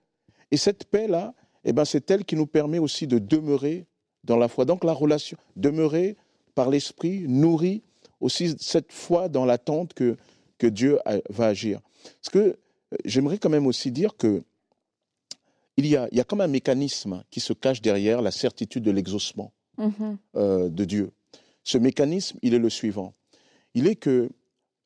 et 0.50 0.56
cette 0.56 0.84
paix-là, 0.84 1.34
eh 1.64 1.72
ben, 1.72 1.84
c'est 1.84 2.10
elle 2.10 2.24
qui 2.24 2.36
nous 2.36 2.46
permet 2.46 2.78
aussi 2.78 3.06
de 3.06 3.18
demeurer 3.18 3.86
dans 4.24 4.36
la 4.36 4.48
foi. 4.48 4.64
Donc 4.64 4.84
la 4.84 4.92
relation, 4.92 5.38
demeurer 5.56 6.16
par 6.54 6.68
l'Esprit, 6.68 7.24
nourrit 7.28 7.82
aussi 8.20 8.56
cette 8.58 8.92
foi 8.92 9.28
dans 9.28 9.46
l'attente 9.46 9.94
que, 9.94 10.16
que 10.58 10.66
Dieu 10.66 10.98
va 11.30 11.46
agir. 11.46 11.80
Parce 12.02 12.30
que 12.30 12.58
j'aimerais 13.04 13.38
quand 13.38 13.50
même 13.50 13.66
aussi 13.66 13.90
dire 13.92 14.16
que 14.16 14.42
il 15.76 15.86
y, 15.86 15.96
a, 15.96 16.08
il 16.12 16.18
y 16.18 16.20
a 16.20 16.24
comme 16.24 16.40
un 16.42 16.46
mécanisme 16.48 17.24
qui 17.30 17.40
se 17.40 17.52
cache 17.52 17.80
derrière 17.80 18.20
la 18.22 18.30
certitude 18.30 18.82
de 18.84 18.90
l'exaucement 18.90 19.52
Mhm. 19.78 20.18
euh, 20.36 20.68
de 20.68 20.84
Dieu. 20.84 21.10
Ce 21.64 21.78
mécanisme, 21.78 22.38
il 22.42 22.52
est 22.54 22.58
le 22.58 22.68
suivant. 22.68 23.14
Il 23.74 23.86
est 23.86 23.96
que 23.96 24.28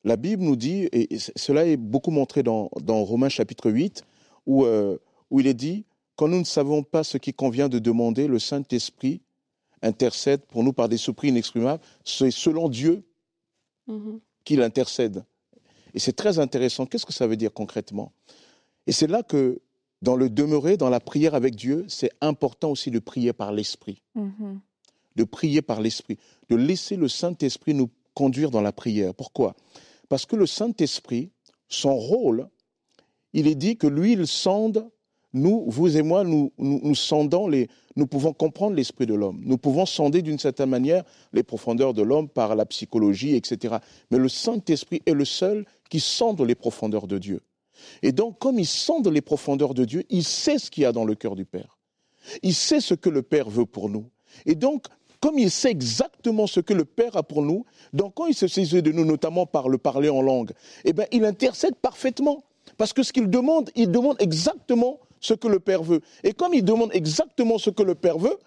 la 0.05 0.15
Bible 0.15 0.43
nous 0.43 0.55
dit, 0.55 0.87
et 0.93 1.17
cela 1.35 1.65
est 1.65 1.75
beaucoup 1.77 2.11
montré 2.11 2.43
dans, 2.43 2.69
dans 2.81 3.03
Romains 3.03 3.27
chapitre 3.29 3.71
8, 3.71 4.03
où, 4.45 4.63
euh, 4.65 4.97
où 5.31 5.39
il 5.41 5.47
est 5.47 5.53
dit, 5.55 5.83
quand 6.15 6.27
nous 6.29 6.39
ne 6.39 6.43
savons 6.45 6.83
pas 6.83 7.03
ce 7.03 7.17
qui 7.17 7.33
convient 7.33 7.67
de 7.67 7.79
demander, 7.79 8.27
le 8.27 8.39
Saint-Esprit 8.39 9.21
intercède 9.81 10.45
pour 10.45 10.63
nous 10.63 10.71
par 10.71 10.87
des 10.87 10.97
surprises 10.97 11.31
inexprimables. 11.31 11.81
C'est 12.05 12.31
selon 12.31 12.69
Dieu 12.69 13.03
Mhm. 13.87 14.19
qu'il 14.45 14.61
intercède. 14.61 15.25
Et 15.95 15.99
c'est 15.99 16.13
très 16.13 16.37
intéressant. 16.37 16.85
Qu'est-ce 16.85 17.05
que 17.05 17.13
ça 17.13 17.25
veut 17.25 17.37
dire 17.37 17.51
concrètement? 17.53 18.11
Et 18.85 18.91
c'est 18.91 19.07
là 19.07 19.23
que, 19.23 19.61
dans 20.03 20.15
le 20.15 20.29
demeurer, 20.29 20.77
dans 20.77 20.89
la 20.89 20.99
prière 20.99 21.33
avec 21.33 21.55
Dieu, 21.55 21.85
c'est 21.87 22.11
important 22.21 22.69
aussi 22.69 22.91
de 22.91 22.99
prier 22.99 23.33
par 23.33 23.51
l'Esprit 23.51 24.03
Mhm. 24.13 24.59
de 25.15 25.23
prier 25.23 25.61
par 25.61 25.79
l'Esprit, 25.81 26.17
de 26.49 26.57
laisser 26.57 26.97
le 26.97 27.07
Saint-Esprit 27.07 27.73
nous 27.73 27.89
conduire 28.13 28.51
dans 28.51 28.61
la 28.61 28.73
prière. 28.73 29.13
Pourquoi? 29.15 29.55
Parce 30.09 30.25
que 30.25 30.35
le 30.35 30.45
Saint-Esprit, 30.45 31.31
son 31.69 31.95
rôle, 31.95 32.49
il 33.31 33.47
est 33.47 33.55
dit 33.55 33.77
que 33.77 33.87
lui, 33.87 34.11
il 34.13 34.27
sonde, 34.27 34.89
nous, 35.31 35.63
vous 35.67 35.97
et 35.97 36.01
moi, 36.01 36.23
nous, 36.25 36.51
nous, 36.57 36.81
nous 36.83 36.95
sondons, 36.95 37.47
les, 37.47 37.69
nous 37.95 38.07
pouvons 38.07 38.33
comprendre 38.33 38.75
l'esprit 38.75 39.05
de 39.05 39.13
l'homme. 39.13 39.41
Nous 39.45 39.57
pouvons 39.57 39.85
sonder 39.85 40.21
d'une 40.21 40.39
certaine 40.39 40.69
manière 40.69 41.03
les 41.33 41.43
profondeurs 41.43 41.93
de 41.93 42.01
l'homme 42.01 42.27
par 42.29 42.55
la 42.55 42.65
psychologie, 42.65 43.35
etc. 43.35 43.75
Mais 44.11 44.17
le 44.17 44.29
Saint-Esprit 44.29 45.01
est 45.05 45.13
le 45.13 45.25
seul 45.25 45.65
qui 45.89 45.99
sonde 45.99 46.41
les 46.41 46.55
profondeurs 46.55 47.07
de 47.07 47.17
Dieu. 47.17 47.41
Et 48.01 48.11
donc, 48.11 48.39
comme 48.39 48.59
il 48.59 48.65
sonde 48.65 49.07
les 49.07 49.21
profondeurs 49.21 49.73
de 49.73 49.85
Dieu, 49.85 50.03
il 50.09 50.23
sait 50.23 50.57
ce 50.57 50.71
qu'il 50.71 50.83
y 50.83 50.85
a 50.85 50.91
dans 50.91 51.05
le 51.05 51.15
cœur 51.15 51.35
du 51.35 51.45
Père. 51.45 51.77
Il 52.41 52.55
sait 52.55 52.79
ce 52.79 52.93
que 52.93 53.09
le 53.09 53.21
Père 53.21 53.49
veut 53.49 53.65
pour 53.65 53.89
nous. 53.89 54.09
Et 54.45 54.55
donc, 54.55 54.85
comme 55.19 55.37
il 55.37 55.51
sait 55.51 55.71
exactement 55.71 56.47
ce 56.47 56.59
que 56.59 56.73
le 56.73 56.85
Père 56.85 57.17
a 57.17 57.23
pour 57.23 57.41
nous, 57.41 57.65
donc 57.93 58.13
quand 58.15 58.27
il 58.27 58.35
se 58.35 58.47
saisit 58.47 58.81
de 58.81 58.91
nous, 58.91 59.05
notamment 59.05 59.45
par 59.45 59.69
le 59.69 59.77
parler 59.77 60.09
en 60.09 60.21
langue, 60.21 60.51
eh 60.83 60.93
bien, 60.93 61.05
il 61.11 61.25
intercède 61.25 61.75
parfaitement. 61.75 62.43
Parce 62.77 62.93
que 62.93 63.03
ce 63.03 63.13
qu'il 63.13 63.29
demande, 63.29 63.69
il 63.75 63.91
demande 63.91 64.17
exactement 64.19 64.99
ce 65.19 65.33
que 65.33 65.47
le 65.47 65.59
Père 65.59 65.83
veut. 65.83 66.01
Et 66.23 66.33
comme 66.33 66.53
il 66.53 66.63
demande 66.63 66.89
exactement 66.93 67.57
ce 67.57 67.69
que 67.69 67.83
le 67.83 67.95
Père 67.95 68.17
veut, 68.17 68.37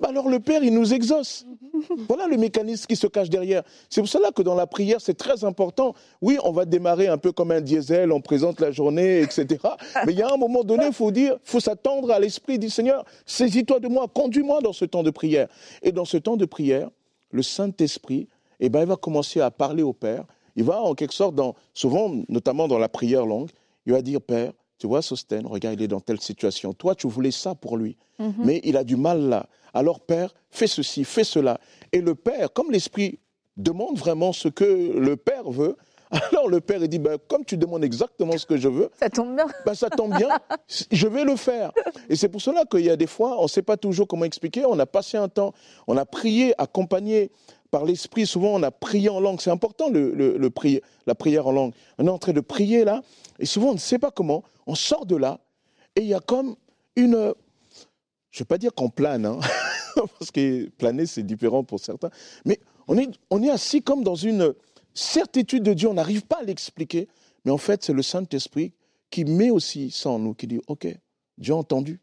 bah 0.00 0.08
alors 0.08 0.28
le 0.28 0.40
Père, 0.40 0.64
il 0.64 0.72
nous 0.72 0.94
exauce. 0.94 1.46
Voilà 2.08 2.26
le 2.26 2.36
mécanisme 2.36 2.86
qui 2.86 2.96
se 2.96 3.06
cache 3.06 3.28
derrière. 3.28 3.62
C'est 3.88 4.00
pour 4.00 4.08
cela 4.08 4.30
que 4.32 4.42
dans 4.42 4.54
la 4.54 4.66
prière, 4.66 5.00
c'est 5.00 5.14
très 5.16 5.44
important. 5.44 5.94
Oui, 6.20 6.38
on 6.42 6.52
va 6.52 6.64
démarrer 6.64 7.08
un 7.08 7.18
peu 7.18 7.32
comme 7.32 7.50
un 7.50 7.60
diesel, 7.60 8.12
on 8.12 8.20
présente 8.20 8.60
la 8.60 8.70
journée, 8.70 9.20
etc. 9.20 9.58
Mais 10.06 10.12
il 10.12 10.18
y 10.18 10.22
a 10.22 10.32
un 10.32 10.36
moment 10.36 10.64
donné, 10.64 10.86
il 10.86 10.92
faut 10.92 11.10
dire, 11.10 11.36
faut 11.44 11.60
s'attendre 11.60 12.10
à 12.10 12.18
l'Esprit 12.18 12.58
du 12.58 12.70
Seigneur. 12.70 13.04
Saisis-toi 13.26 13.80
de 13.80 13.88
moi, 13.88 14.06
conduis-moi 14.12 14.60
dans 14.60 14.72
ce 14.72 14.84
temps 14.84 15.02
de 15.02 15.10
prière. 15.10 15.48
Et 15.82 15.92
dans 15.92 16.04
ce 16.06 16.16
temps 16.16 16.36
de 16.36 16.46
prière, 16.46 16.88
le 17.30 17.42
Saint-Esprit, 17.42 18.28
eh 18.58 18.68
ben, 18.68 18.80
il 18.80 18.86
va 18.86 18.96
commencer 18.96 19.40
à 19.40 19.50
parler 19.50 19.82
au 19.82 19.92
Père. 19.92 20.24
Il 20.56 20.64
va 20.64 20.80
en 20.82 20.94
quelque 20.94 21.14
sorte, 21.14 21.34
dans, 21.34 21.54
souvent, 21.74 22.10
notamment 22.28 22.68
dans 22.68 22.78
la 22.78 22.88
prière 22.88 23.26
longue, 23.26 23.50
il 23.86 23.92
va 23.92 24.02
dire, 24.02 24.20
Père, 24.20 24.52
tu 24.80 24.86
vois, 24.88 25.02
Sostène, 25.02 25.46
regarde, 25.46 25.78
il 25.78 25.84
est 25.84 25.88
dans 25.88 26.00
telle 26.00 26.20
situation. 26.20 26.72
Toi, 26.72 26.94
tu 26.96 27.06
voulais 27.06 27.30
ça 27.30 27.54
pour 27.54 27.76
lui, 27.76 27.96
Mhm. 28.18 28.34
mais 28.38 28.60
il 28.64 28.76
a 28.76 28.82
du 28.82 28.96
mal 28.96 29.20
là. 29.28 29.46
Alors, 29.74 30.00
Père, 30.00 30.34
fais 30.50 30.66
ceci, 30.66 31.04
fais 31.04 31.22
cela. 31.22 31.60
Et 31.92 32.00
le 32.00 32.14
Père, 32.16 32.52
comme 32.52 32.72
l'Esprit 32.72 33.18
demande 33.56 33.96
vraiment 33.98 34.32
ce 34.32 34.48
que 34.48 34.64
le 34.64 35.16
Père 35.16 35.50
veut, 35.50 35.76
alors 36.32 36.48
le 36.48 36.60
Père, 36.60 36.82
il 36.82 36.88
dit, 36.88 36.98
ben, 36.98 37.18
comme 37.28 37.44
tu 37.44 37.56
demandes 37.56 37.84
exactement 37.84 38.36
ce 38.38 38.44
que 38.46 38.56
je 38.56 38.68
veux, 38.68 38.90
Ça 38.98 39.08
tombe 39.10 39.36
bien. 39.36 39.46
ben, 39.66 39.74
ça 39.74 39.90
tombe 39.90 40.16
bien, 40.16 40.28
je 40.90 41.06
vais 41.06 41.24
le 41.24 41.36
faire. 41.36 41.72
Et 42.08 42.16
c'est 42.16 42.28
pour 42.28 42.40
cela 42.40 42.64
qu'il 42.64 42.80
y 42.84 42.90
a 42.90 42.96
des 42.96 43.06
fois, 43.06 43.38
on 43.38 43.44
ne 43.44 43.48
sait 43.48 43.62
pas 43.62 43.76
toujours 43.76 44.08
comment 44.08 44.24
expliquer, 44.24 44.64
on 44.64 44.78
a 44.78 44.86
passé 44.86 45.18
un 45.18 45.28
temps, 45.28 45.52
on 45.86 45.96
a 45.96 46.04
prié, 46.06 46.52
accompagné 46.58 47.30
par 47.70 47.84
l'Esprit, 47.84 48.26
souvent 48.26 48.54
on 48.54 48.62
a 48.62 48.70
prié 48.70 49.08
en 49.08 49.20
langue, 49.20 49.40
c'est 49.40 49.50
important 49.50 49.88
le, 49.90 50.38
la 51.06 51.14
prière 51.14 51.46
en 51.46 51.52
langue. 51.52 51.72
On 51.98 52.06
est 52.06 52.10
en 52.10 52.18
train 52.18 52.32
de 52.32 52.40
prier 52.40 52.84
là, 52.84 53.02
et 53.38 53.46
souvent 53.46 53.70
on 53.70 53.74
ne 53.74 53.78
sait 53.78 53.98
pas 53.98 54.10
comment, 54.10 54.42
on 54.66 54.74
sort 54.74 55.06
de 55.06 55.16
là, 55.16 55.40
et 55.96 56.02
il 56.02 56.08
y 56.08 56.14
a 56.14 56.20
comme 56.20 56.56
une... 56.96 57.34
Je 58.30 58.38
ne 58.38 58.44
vais 58.44 58.44
pas 58.44 58.58
dire 58.58 58.72
qu'on 58.74 58.90
plane, 58.90 59.26
hein, 59.26 59.40
parce 60.18 60.30
que 60.30 60.68
planer 60.70 61.06
c'est 61.06 61.22
différent 61.22 61.64
pour 61.64 61.80
certains, 61.80 62.10
mais 62.44 62.60
on 62.88 62.96
est, 62.98 63.10
on 63.30 63.42
est 63.42 63.50
assis 63.50 63.82
comme 63.82 64.02
dans 64.04 64.14
une 64.14 64.54
certitude 64.94 65.62
de 65.62 65.72
Dieu, 65.72 65.88
on 65.88 65.94
n'arrive 65.94 66.26
pas 66.26 66.38
à 66.40 66.44
l'expliquer, 66.44 67.08
mais 67.44 67.50
en 67.50 67.58
fait 67.58 67.82
c'est 67.82 67.92
le 67.92 68.02
Saint-Esprit 68.02 68.72
qui 69.10 69.24
met 69.24 69.50
aussi 69.50 69.90
ça 69.90 70.10
en 70.10 70.18
nous, 70.18 70.34
qui 70.34 70.46
dit, 70.46 70.60
OK, 70.68 70.86
Dieu 71.38 71.54
a 71.54 71.56
entendu, 71.56 72.00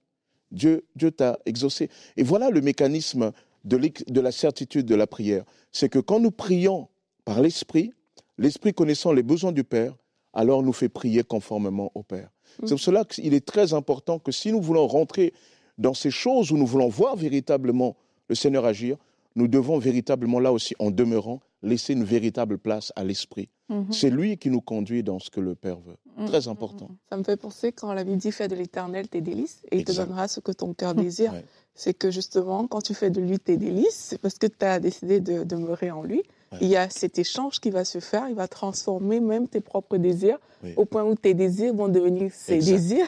Dieu, 0.51 0.85
Dieu 0.95 1.11
t'a 1.11 1.39
exaucé. 1.45 1.89
Et 2.15 2.23
voilà 2.23 2.49
le 2.49 2.61
mécanisme 2.61 3.31
de, 3.67 4.21
la 4.21 4.31
certitude 4.31 4.85
de 4.85 4.95
la 4.95 5.07
prière. 5.07 5.43
C'est 5.71 5.89
que 5.89 5.99
quand 5.99 6.19
nous 6.19 6.31
prions 6.31 6.87
par 7.25 7.41
l'Esprit, 7.41 7.93
l'Esprit 8.37 8.73
connaissant 8.73 9.11
les 9.11 9.23
besoins 9.23 9.51
du 9.51 9.63
Père, 9.63 9.95
alors 10.33 10.63
nous 10.63 10.73
fait 10.73 10.89
prier 10.89 11.23
conformément 11.23 11.91
au 11.95 12.03
Père. 12.03 12.29
C'est 12.61 12.69
pour 12.69 12.79
cela 12.79 13.05
qu'il 13.05 13.33
est 13.33 13.45
très 13.45 13.73
important 13.73 14.19
que 14.19 14.31
si 14.31 14.51
nous 14.51 14.61
voulons 14.61 14.87
rentrer 14.87 15.33
dans 15.77 15.93
ces 15.93 16.11
choses 16.11 16.51
où 16.51 16.57
nous 16.57 16.65
voulons 16.65 16.87
voir 16.87 17.15
véritablement 17.15 17.95
le 18.29 18.35
Seigneur 18.35 18.65
agir, 18.65 18.97
nous 19.35 19.47
devons 19.47 19.77
véritablement 19.77 20.39
là 20.39 20.51
aussi, 20.51 20.73
en 20.79 20.89
demeurant, 20.89 21.41
laisser 21.61 21.93
une 21.93 22.03
véritable 22.03 22.57
place 22.57 22.91
à 22.95 23.03
l'Esprit. 23.03 23.49
Mhm. 23.69 23.91
C'est 23.91 24.09
lui 24.09 24.37
qui 24.37 24.49
nous 24.49 24.61
conduit 24.61 25.03
dans 25.03 25.19
ce 25.19 25.29
que 25.29 25.39
le 25.39 25.53
Père 25.53 25.79
veut. 25.79 25.97
Mhm. 26.17 26.25
Très 26.27 26.47
important. 26.47 26.89
Ça 27.09 27.17
me 27.17 27.23
fait 27.23 27.37
penser 27.37 27.71
quand 27.71 27.93
la 27.93 28.03
Bible 28.03 28.17
dit 28.17 28.31
fais 28.31 28.47
de 28.47 28.55
l'éternel 28.55 29.07
tes 29.07 29.21
délices 29.21 29.61
et 29.71 29.77
il 29.77 29.83
te 29.83 29.91
donnera 29.91 30.27
ce 30.27 30.39
que 30.39 30.51
ton 30.51 30.73
cœur 30.73 30.95
désire. 30.95 31.33
Ouais. 31.33 31.45
C'est 31.79 31.93
que 31.93 32.11
justement, 32.11 32.67
quand 32.67 32.81
tu 32.81 32.93
fais 32.93 33.09
de 33.11 33.21
lui 33.21 33.39
tes 33.39 33.55
délices, 33.55 34.07
c'est 34.09 34.17
parce 34.17 34.37
que 34.37 34.47
tu 34.47 34.65
as 34.65 34.79
décidé 34.79 35.19
de 35.21 35.43
demeurer 35.43 35.91
en 35.91 36.01
lui. 36.03 36.23
Ouais. 36.51 36.57
Il 36.61 36.67
y 36.67 36.75
a 36.75 36.89
cet 36.89 37.19
échange 37.19 37.59
qui 37.59 37.69
va 37.69 37.85
se 37.85 37.99
faire, 37.99 38.27
il 38.29 38.35
va 38.35 38.47
transformer 38.47 39.19
même 39.19 39.47
tes 39.47 39.61
propres 39.61 39.97
désirs 39.97 40.39
Oui. 40.63 40.73
au 40.75 40.85
point 40.85 41.03
où 41.03 41.13
tes 41.15 41.33
désirs 41.35 41.73
vont 41.75 41.87
devenir 41.87 42.31
ses 42.33 42.55
Exact. 42.55 42.71
désirs. 42.73 43.07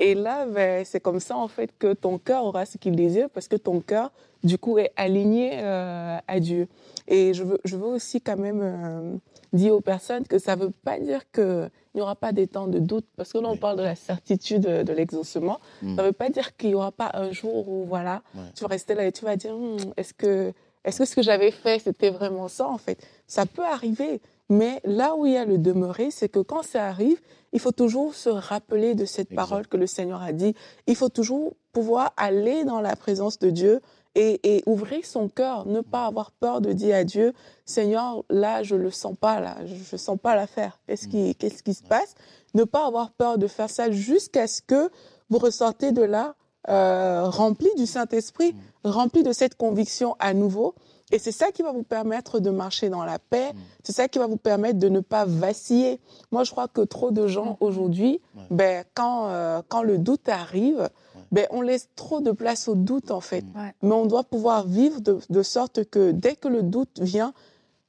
Et 0.00 0.14
là, 0.14 0.46
ben, 0.46 0.84
c'est 0.84 0.98
comme 1.00 1.20
ça 1.20 1.36
en 1.36 1.46
fait 1.46 1.70
que 1.78 1.92
ton 1.92 2.18
cœur 2.18 2.44
aura 2.44 2.64
ce 2.66 2.78
qu'il 2.78 2.96
désire 2.96 3.28
parce 3.30 3.46
que 3.48 3.56
ton 3.56 3.80
cœur, 3.80 4.10
du 4.42 4.56
coup, 4.56 4.78
est 4.78 4.92
aligné 4.96 5.50
euh, 5.54 6.16
à 6.26 6.40
Dieu. 6.40 6.66
Et 7.06 7.34
je 7.34 7.44
veux, 7.44 7.60
je 7.64 7.76
veux 7.76 7.86
aussi 7.86 8.20
quand 8.22 8.38
même 8.38 8.60
euh, 8.62 9.16
dire 9.52 9.74
aux 9.74 9.82
personnes 9.82 10.26
que 10.26 10.38
ça 10.38 10.56
ne 10.56 10.62
veut 10.62 10.70
pas 10.84 10.98
dire 10.98 11.30
qu'il 11.30 11.70
n'y 11.94 12.00
aura 12.00 12.16
pas 12.16 12.32
des 12.32 12.46
temps 12.46 12.66
de 12.66 12.78
doute 12.78 13.04
parce 13.16 13.30
que 13.32 13.38
là, 13.38 13.48
on 13.48 13.52
Oui. 13.52 13.58
parle 13.58 13.76
de 13.76 13.82
la 13.82 13.94
certitude 13.94 14.62
de, 14.62 14.82
de 14.82 14.92
l'exaucement. 14.94 15.60
Mm. 15.82 15.96
Ça 15.96 16.02
ne 16.02 16.06
veut 16.08 16.14
pas 16.14 16.30
dire 16.30 16.56
qu'il 16.56 16.70
n'y 16.70 16.74
aura 16.74 16.92
pas 16.92 17.10
un 17.12 17.30
jour 17.32 17.68
où 17.68 17.84
voilà, 17.84 18.22
Ouais. 18.34 18.40
tu 18.54 18.62
vas 18.64 18.68
rester 18.68 18.94
là 18.94 19.04
et 19.04 19.12
tu 19.12 19.24
vas 19.26 19.36
dire 19.36 19.54
Hmm, 19.54 19.76
est-ce 19.98 20.14
que, 20.14 20.54
est 20.84 20.96
que 20.98 21.04
ce 21.04 21.14
que 21.14 21.22
j'avais 21.22 21.50
fait, 21.50 21.78
c'était 21.78 22.08
vraiment 22.10 22.48
ça 22.48 22.66
en 22.66 22.78
fait? 22.78 22.98
Ça 23.26 23.44
peut 23.44 23.64
arriver. 23.66 24.22
Mais 24.48 24.80
là 24.84 25.14
où 25.14 25.26
il 25.26 25.32
y 25.34 25.36
a 25.36 25.44
le 25.44 25.58
demeurer, 25.58 26.10
c'est 26.10 26.28
que 26.28 26.40
quand 26.40 26.62
ça 26.64 26.86
arrive, 26.86 27.20
il 27.52 27.60
faut 27.60 27.72
toujours 27.72 28.14
se 28.14 28.28
rappeler 28.28 28.94
de 28.94 29.04
cette 29.04 29.34
parole 29.34 29.66
que 29.66 29.76
le 29.76 29.86
Seigneur 29.86 30.22
a 30.22 30.32
dit. 30.32 30.54
Il 30.86 30.96
faut 30.96 31.08
toujours 31.08 31.54
pouvoir 31.72 32.12
aller 32.16 32.64
dans 32.64 32.80
la 32.80 32.96
présence 32.96 33.38
de 33.38 33.50
Dieu 33.50 33.80
et, 34.14 34.56
et 34.56 34.62
ouvrir 34.66 35.04
son 35.04 35.28
cœur, 35.28 35.66
ne 35.66 35.80
pas 35.80 36.06
avoir 36.06 36.32
peur 36.32 36.60
de 36.60 36.72
dire 36.72 36.96
à 36.96 37.04
Dieu, 37.04 37.32
Seigneur, 37.64 38.24
là, 38.28 38.62
je 38.62 38.74
le 38.74 38.90
sens 38.90 39.14
pas, 39.20 39.40
là, 39.40 39.56
je, 39.64 39.74
je 39.74 39.96
sens 39.96 40.18
pas 40.20 40.34
l'affaire. 40.34 40.80
Qu'est-ce 40.86 41.06
qui, 41.06 41.34
qu'est-ce 41.36 41.62
qui 41.62 41.74
se 41.74 41.82
passe 41.82 42.14
Ne 42.54 42.64
pas 42.64 42.86
avoir 42.86 43.12
peur 43.12 43.38
de 43.38 43.46
faire 43.46 43.70
ça 43.70 43.90
jusqu'à 43.90 44.46
ce 44.46 44.62
que 44.62 44.90
vous 45.28 45.38
ressortez 45.38 45.92
de 45.92 46.02
là 46.02 46.34
euh, 46.68 47.24
rempli 47.24 47.68
du 47.76 47.86
Saint-Esprit, 47.86 48.54
rempli 48.84 49.22
de 49.22 49.32
cette 49.32 49.54
conviction 49.54 50.14
à 50.18 50.34
nouveau. 50.34 50.74
Et 51.10 51.18
c'est 51.18 51.32
ça 51.32 51.50
qui 51.50 51.62
va 51.62 51.72
vous 51.72 51.82
permettre 51.82 52.38
de 52.40 52.50
marcher 52.50 52.88
dans 52.88 53.04
la 53.04 53.18
paix. 53.18 53.52
C'est 53.82 53.92
ça 53.92 54.08
qui 54.08 54.18
va 54.18 54.26
vous 54.26 54.36
permettre 54.36 54.78
de 54.78 54.88
ne 54.88 55.00
pas 55.00 55.24
vaciller. 55.24 56.00
Moi, 56.30 56.44
je 56.44 56.50
crois 56.50 56.68
que 56.68 56.82
trop 56.82 57.10
de 57.10 57.26
gens 57.26 57.56
aujourd'hui, 57.60 58.20
Ouais. 58.36 58.42
ben, 58.50 58.84
quand, 58.94 59.26
euh, 59.28 59.60
quand 59.68 59.82
le 59.82 59.98
doute 59.98 60.28
arrive, 60.28 60.88
ben, 61.32 61.46
on 61.50 61.60
laisse 61.62 61.88
trop 61.96 62.20
de 62.20 62.30
place 62.32 62.68
au 62.68 62.74
doute, 62.74 63.10
en 63.10 63.20
fait. 63.20 63.44
Ouais. 63.56 63.74
Mais 63.82 63.92
on 63.94 64.06
doit 64.06 64.24
pouvoir 64.24 64.66
vivre 64.66 65.00
de, 65.00 65.18
de 65.28 65.42
sorte 65.42 65.84
que 65.84 66.10
dès 66.12 66.36
que 66.36 66.48
le 66.48 66.62
doute 66.62 67.00
vient, 67.00 67.32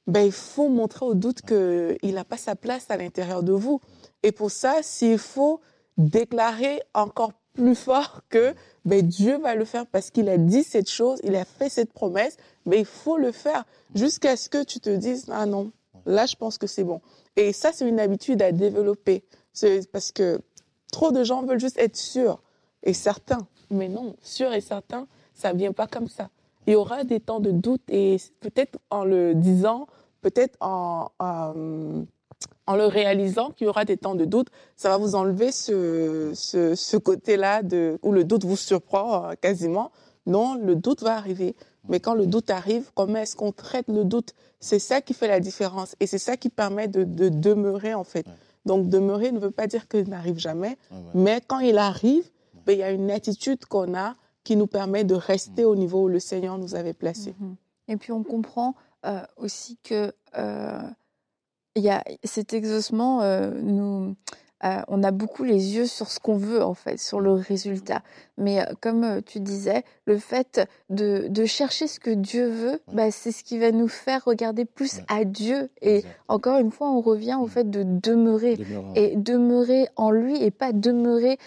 ben, 0.07 0.21
il 0.25 0.31
faut 0.31 0.67
montrer 0.69 1.05
au 1.05 1.13
doute 1.13 1.41
qu'il 1.41 2.13
n'a 2.13 2.23
pas 2.23 2.37
sa 2.37 2.55
place 2.55 2.85
à 2.89 2.97
l'intérieur 2.97 3.43
de 3.43 3.51
vous. 3.53 3.79
Et 4.23 4.31
pour 4.31 4.49
ça, 4.51 4.75
s'il 4.81 5.17
faut 5.19 5.59
déclarer 5.97 6.81
encore 6.93 7.31
plus 7.53 7.75
fort 7.75 8.21
que 8.29 8.53
ben, 8.85 9.05
Dieu 9.05 9.37
va 9.37 9.55
le 9.55 9.65
faire 9.65 9.85
parce 9.85 10.09
qu'il 10.09 10.29
a 10.29 10.37
dit 10.37 10.63
cette 10.63 10.89
chose, 10.89 11.19
il 11.23 11.35
a 11.35 11.45
fait 11.45 11.69
cette 11.69 11.93
promesse, 11.93 12.37
mais 12.65 12.79
il 12.79 12.85
faut 12.85 13.17
le 13.17 13.31
faire 13.31 13.65
jusqu'à 13.95 14.35
ce 14.35 14.49
que 14.49 14.63
tu 14.63 14.79
te 14.79 14.89
dises, 14.89 15.25
ah 15.29 15.45
non, 15.45 15.71
là, 16.05 16.25
je 16.25 16.35
pense 16.35 16.57
que 16.57 16.67
c'est 16.67 16.83
bon. 16.83 17.01
Et 17.35 17.53
ça, 17.53 17.71
c'est 17.73 17.87
une 17.87 17.99
habitude 17.99 18.41
à 18.41 18.51
développer. 18.51 19.23
Parce 19.91 20.11
que 20.11 20.39
trop 20.91 21.11
de 21.11 21.23
gens 21.23 21.43
veulent 21.43 21.59
juste 21.59 21.77
être 21.77 21.97
sûrs 21.97 22.41
et 22.83 22.93
certains. 22.93 23.47
Mais 23.69 23.87
non, 23.87 24.15
sûr 24.21 24.53
et 24.53 24.61
certain, 24.61 25.07
ça 25.33 25.53
vient 25.53 25.73
pas 25.73 25.87
comme 25.87 26.07
ça. 26.07 26.29
Il 26.67 26.73
y 26.73 26.75
aura 26.75 27.03
des 27.03 27.19
temps 27.19 27.39
de 27.39 27.51
doute 27.51 27.81
et 27.89 28.17
peut-être 28.39 28.79
en 28.89 29.03
le 29.03 29.33
disant, 29.33 29.87
peut-être 30.21 30.57
en, 30.61 31.09
en 32.67 32.75
le 32.75 32.85
réalisant 32.85 33.49
qu'il 33.51 33.65
y 33.65 33.69
aura 33.69 33.85
des 33.85 33.97
temps 33.97 34.15
de 34.15 34.25
doute, 34.25 34.47
ça 34.75 34.89
va 34.89 34.97
vous 34.97 35.15
enlever 35.15 35.51
ce, 35.51 36.31
ce, 36.33 36.75
ce 36.75 36.97
côté-là 36.97 37.63
de, 37.63 37.99
où 38.03 38.11
le 38.11 38.23
doute 38.23 38.45
vous 38.45 38.55
surprend 38.57 39.25
euh, 39.25 39.33
quasiment. 39.39 39.91
Non, 40.25 40.55
le 40.55 40.75
doute 40.75 41.01
va 41.01 41.15
arriver. 41.15 41.55
Mais 41.89 41.99
quand 41.99 42.13
le 42.13 42.27
doute 42.27 42.49
arrive, 42.51 42.91
comment 42.93 43.17
est-ce 43.17 43.35
qu'on 43.35 43.51
traite 43.51 43.87
le 43.87 44.05
doute? 44.05 44.33
C'est 44.59 44.77
ça 44.79 45.01
qui 45.01 45.15
fait 45.15 45.27
la 45.27 45.39
différence 45.39 45.95
et 45.99 46.05
c'est 46.05 46.19
ça 46.19 46.37
qui 46.37 46.49
permet 46.49 46.87
de, 46.87 47.03
de 47.03 47.29
demeurer 47.29 47.95
en 47.95 48.03
fait. 48.03 48.27
Ouais. 48.27 48.33
Donc 48.67 48.87
demeurer 48.89 49.31
ne 49.31 49.39
veut 49.39 49.49
pas 49.49 49.65
dire 49.65 49.87
qu'il 49.87 50.07
n'arrive 50.07 50.37
jamais, 50.37 50.77
Ouais, 50.91 50.97
ouais. 50.97 51.03
mais 51.15 51.41
quand 51.45 51.57
il 51.59 51.79
arrive, 51.79 52.29
ben, 52.67 52.73
il 52.73 52.77
y 52.79 52.83
a 52.83 52.91
une 52.91 53.09
attitude 53.09 53.65
qu'on 53.65 53.95
a 53.95 54.15
qui 54.43 54.55
nous 54.55 54.67
permet 54.67 55.03
de 55.03 55.15
rester 55.15 55.65
au 55.65 55.75
niveau 55.75 56.03
où 56.03 56.07
le 56.07 56.19
Seigneur 56.19 56.59
nous 56.59 56.75
avait 56.75 56.93
placés. 56.93 57.33
Mhm. 57.39 57.55
Et 57.87 57.97
puis 57.97 58.11
on 58.11 58.21
comprend 58.23 58.75
euh, 59.07 59.21
aussi 59.37 59.77
que 59.83 60.13
euh, 60.37 60.79
il 61.75 61.83
y 61.83 61.89
a 61.89 62.03
cet 62.23 62.53
exaucement, 62.53 63.21
euh, 63.21 63.51
nous, 63.51 64.15
euh, 64.63 64.81
on 64.87 65.03
a 65.03 65.11
beaucoup 65.11 65.43
les 65.43 65.75
yeux 65.75 65.85
sur 65.85 66.09
ce 66.11 66.19
qu'on 66.19 66.37
veut 66.37 66.63
en 66.63 66.73
fait, 66.73 66.99
sur 66.99 67.19
le 67.19 67.33
résultat. 67.33 68.01
Mais 68.37 68.61
euh, 68.61 68.73
comme 68.81 69.03
euh, 69.03 69.21
tu 69.25 69.39
disais, 69.39 69.83
le 70.05 70.17
fait 70.17 70.61
de, 70.89 71.27
de 71.29 71.45
chercher 71.45 71.87
ce 71.87 71.99
que 71.99 72.11
Dieu 72.11 72.47
veut, 72.47 72.79
bah, 72.93 73.11
c'est 73.11 73.31
ce 73.31 73.43
qui 73.43 73.57
va 73.59 73.71
nous 73.71 73.87
faire 73.87 74.23
regarder 74.25 74.65
plus 74.65 74.97
Ouais. 74.97 75.05
à 75.09 75.25
Dieu. 75.25 75.69
Et 75.81 76.03
encore 76.27 76.57
une 76.59 76.71
fois, 76.71 76.89
on 76.91 77.01
revient 77.01 77.37
au 77.39 77.45
Mm. 77.45 77.49
fait 77.49 77.69
de 77.69 77.83
demeurer 77.83 78.57
et 78.95 79.15
demeurer 79.15 79.87
en 79.95 80.11
lui 80.11 80.41
et 80.43 80.51
pas 80.51 80.71
demeurer 80.73 81.37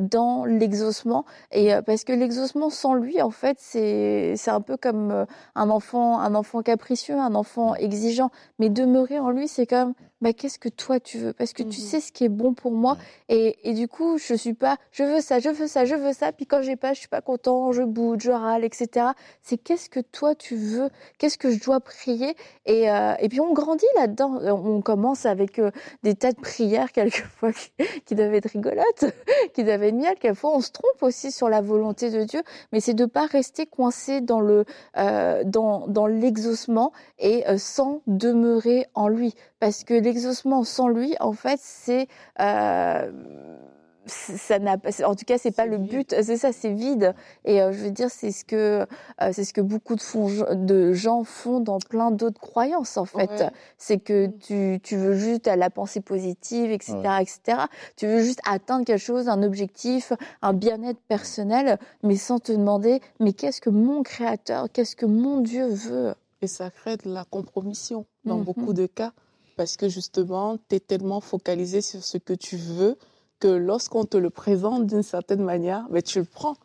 dans 0.00 0.44
l'exaucement 0.44 1.24
et 1.52 1.70
parce 1.84 2.04
que 2.04 2.12
l'exaucement 2.12 2.70
sans 2.70 2.94
lui 2.94 3.20
en 3.22 3.30
fait 3.30 3.56
c'est 3.60 4.34
c'est 4.36 4.50
un 4.50 4.60
peu 4.60 4.76
comme 4.76 5.26
un 5.54 5.70
enfant 5.70 6.18
un 6.20 6.34
enfant 6.34 6.62
capricieux 6.62 7.16
un 7.16 7.34
enfant 7.34 7.74
exigeant 7.74 8.30
mais 8.58 8.68
demeurer 8.70 9.18
en 9.18 9.30
lui 9.30 9.48
c'est 9.48 9.66
comme 9.66 9.94
bah 10.22 10.32
qu'est-ce 10.32 10.58
que 10.58 10.70
toi 10.70 10.98
tu 10.98 11.18
veux? 11.18 11.34
Parce 11.34 11.52
que 11.52 11.62
tu 11.62 11.78
Mhm. 11.80 11.86
sais 11.86 12.00
ce 12.00 12.10
qui 12.10 12.24
est 12.24 12.30
bon 12.30 12.54
pour 12.56 12.72
moi. 12.72 12.96
Et, 13.28 13.56
et 13.68 13.74
du 13.74 13.88
coup 13.88 14.18
je 14.18 14.34
suis 14.34 14.54
pas 14.54 14.76
je 14.90 15.04
veux 15.04 15.20
ça 15.20 15.38
je 15.38 15.48
veux 15.48 15.66
ça 15.66 15.84
je 15.84 15.94
veux 15.94 16.12
ça. 16.12 16.32
Puis 16.32 16.46
quand 16.46 16.62
j'ai 16.62 16.76
pas 16.76 16.92
je 16.92 17.00
suis 17.00 17.08
pas 17.08 17.20
content 17.20 17.72
je 17.72 17.82
boude 17.82 18.20
je 18.20 18.30
râle 18.30 18.64
etc 18.64 19.06
c'est 19.42 19.58
qu'est-ce 19.58 19.88
que 19.88 20.00
toi 20.00 20.34
tu 20.34 20.56
veux? 20.56 20.90
Qu'est-ce 21.18 21.38
que 21.38 21.50
je 21.50 21.62
dois 21.62 21.80
prier? 21.80 22.34
Et 22.64 22.90
euh, 22.90 23.14
et 23.20 23.28
puis 23.28 23.40
on 23.40 23.52
grandit 23.52 23.86
là-dedans. 23.96 24.40
On 24.42 24.80
commence 24.80 25.26
avec 25.26 25.58
euh, 25.58 25.70
des 26.02 26.14
tas 26.14 26.32
de 26.32 26.40
prières 26.40 26.92
quelquefois 26.92 27.52
qui, 27.52 27.70
qui 28.04 28.14
doivent 28.14 28.34
être 28.34 28.50
rigolotes, 28.50 29.04
qui 29.54 29.64
doivent 29.64 29.82
être 29.82 29.94
miel. 29.94 30.14
Quelquefois, 30.20 30.56
on 30.56 30.60
se 30.60 30.70
trompe 30.70 31.02
aussi 31.02 31.30
sur 31.32 31.48
la 31.48 31.60
volonté 31.60 32.10
de 32.10 32.24
Dieu, 32.24 32.42
mais 32.72 32.80
c'est 32.80 32.94
de 32.94 33.04
pas 33.04 33.26
rester 33.26 33.66
coincé 33.66 34.20
dans 34.20 34.40
le 34.40 34.64
euh, 34.96 35.42
dans 35.44 35.86
dans 35.86 36.06
l'exaucement 36.06 36.92
et 37.18 37.46
euh, 37.48 37.58
sans 37.58 38.02
demeurer 38.06 38.86
en 38.94 39.08
lui, 39.08 39.34
parce 39.60 39.84
que 39.84 39.94
l'exaucement 39.94 40.64
sans 40.64 40.88
lui, 40.88 41.14
en 41.20 41.32
fait, 41.32 41.58
c'est 41.62 42.08
euh, 42.40 43.10
ça 44.08 44.60
n'a 44.60 44.78
pas 44.78 44.90
en 45.04 45.16
tout 45.16 45.24
cas 45.24 45.36
c'est 45.36 45.50
pas 45.50 45.66
le 45.66 45.78
but 45.78 46.14
c'est 46.22 46.36
ça 46.36 46.52
c'est 46.52 46.70
vide 46.70 47.12
et 47.44 47.60
euh, 47.60 47.72
je 47.72 47.78
veux 47.82 47.90
dire 47.90 48.08
c'est 48.08 48.30
ce 48.30 48.44
que 48.44 48.86
euh, 49.20 49.30
c'est 49.32 49.42
ce 49.42 49.52
que 49.52 49.60
beaucoup 49.60 49.96
de, 49.96 50.00
font- 50.00 50.54
de 50.54 50.92
gens 50.92 51.24
font 51.24 51.58
dans 51.58 51.78
plein 51.80 52.12
d'autres 52.12 52.40
croyances 52.40 52.98
en 52.98 53.04
fait 53.04 53.28
Ouais. 53.40 53.50
c'est 53.78 53.98
que 53.98 54.26
Mm. 54.28 54.38
tu, 54.38 54.80
tu 54.84 54.96
veux 54.96 55.14
juste 55.14 55.48
à 55.48 55.56
la 55.56 55.70
pensée 55.70 56.00
positive, 56.00 56.70
etc., 56.70 56.94
Ouais. 56.98 57.22
etc. 57.22 57.62
Tu 57.96 58.06
veux 58.06 58.20
juste 58.20 58.38
atteindre 58.48 58.84
quelque 58.84 59.00
chose, 59.02 59.28
un 59.28 59.42
objectif, 59.42 60.12
un 60.40 60.52
bien-être 60.52 61.00
personnel, 61.08 61.76
mais 62.04 62.14
sans 62.16 62.38
te 62.38 62.52
demander, 62.52 63.00
mais 63.18 63.32
qu'est-ce 63.32 63.60
que 63.60 63.70
mon 63.70 64.04
Créateur, 64.04 64.68
qu'est-ce 64.72 64.94
que 64.94 65.06
mon 65.06 65.40
Dieu 65.40 65.66
veut? 65.66 66.14
Et 66.42 66.46
ça 66.46 66.70
crée 66.70 66.96
de 66.96 67.12
la 67.12 67.24
compromission 67.24 68.06
dans 68.24 68.36
Mhm. 68.36 68.44
beaucoup 68.44 68.72
de 68.72 68.86
cas 68.86 69.12
parce 69.56 69.76
que 69.76 69.88
justement, 69.88 70.58
tu 70.68 70.76
es 70.76 70.80
tellement 70.80 71.20
focalisé 71.20 71.80
sur 71.80 72.04
ce 72.04 72.18
que 72.18 72.32
tu 72.32 72.56
veux 72.56 72.96
que 73.40 73.48
lorsqu'on 73.48 74.04
te 74.04 74.16
le 74.16 74.30
présente 74.30 74.86
d'une 74.86 75.02
certaine 75.02 75.42
manière, 75.42 75.86
ben, 75.90 76.02
tu 76.02 76.20
le 76.20 76.24
prends. 76.24 76.56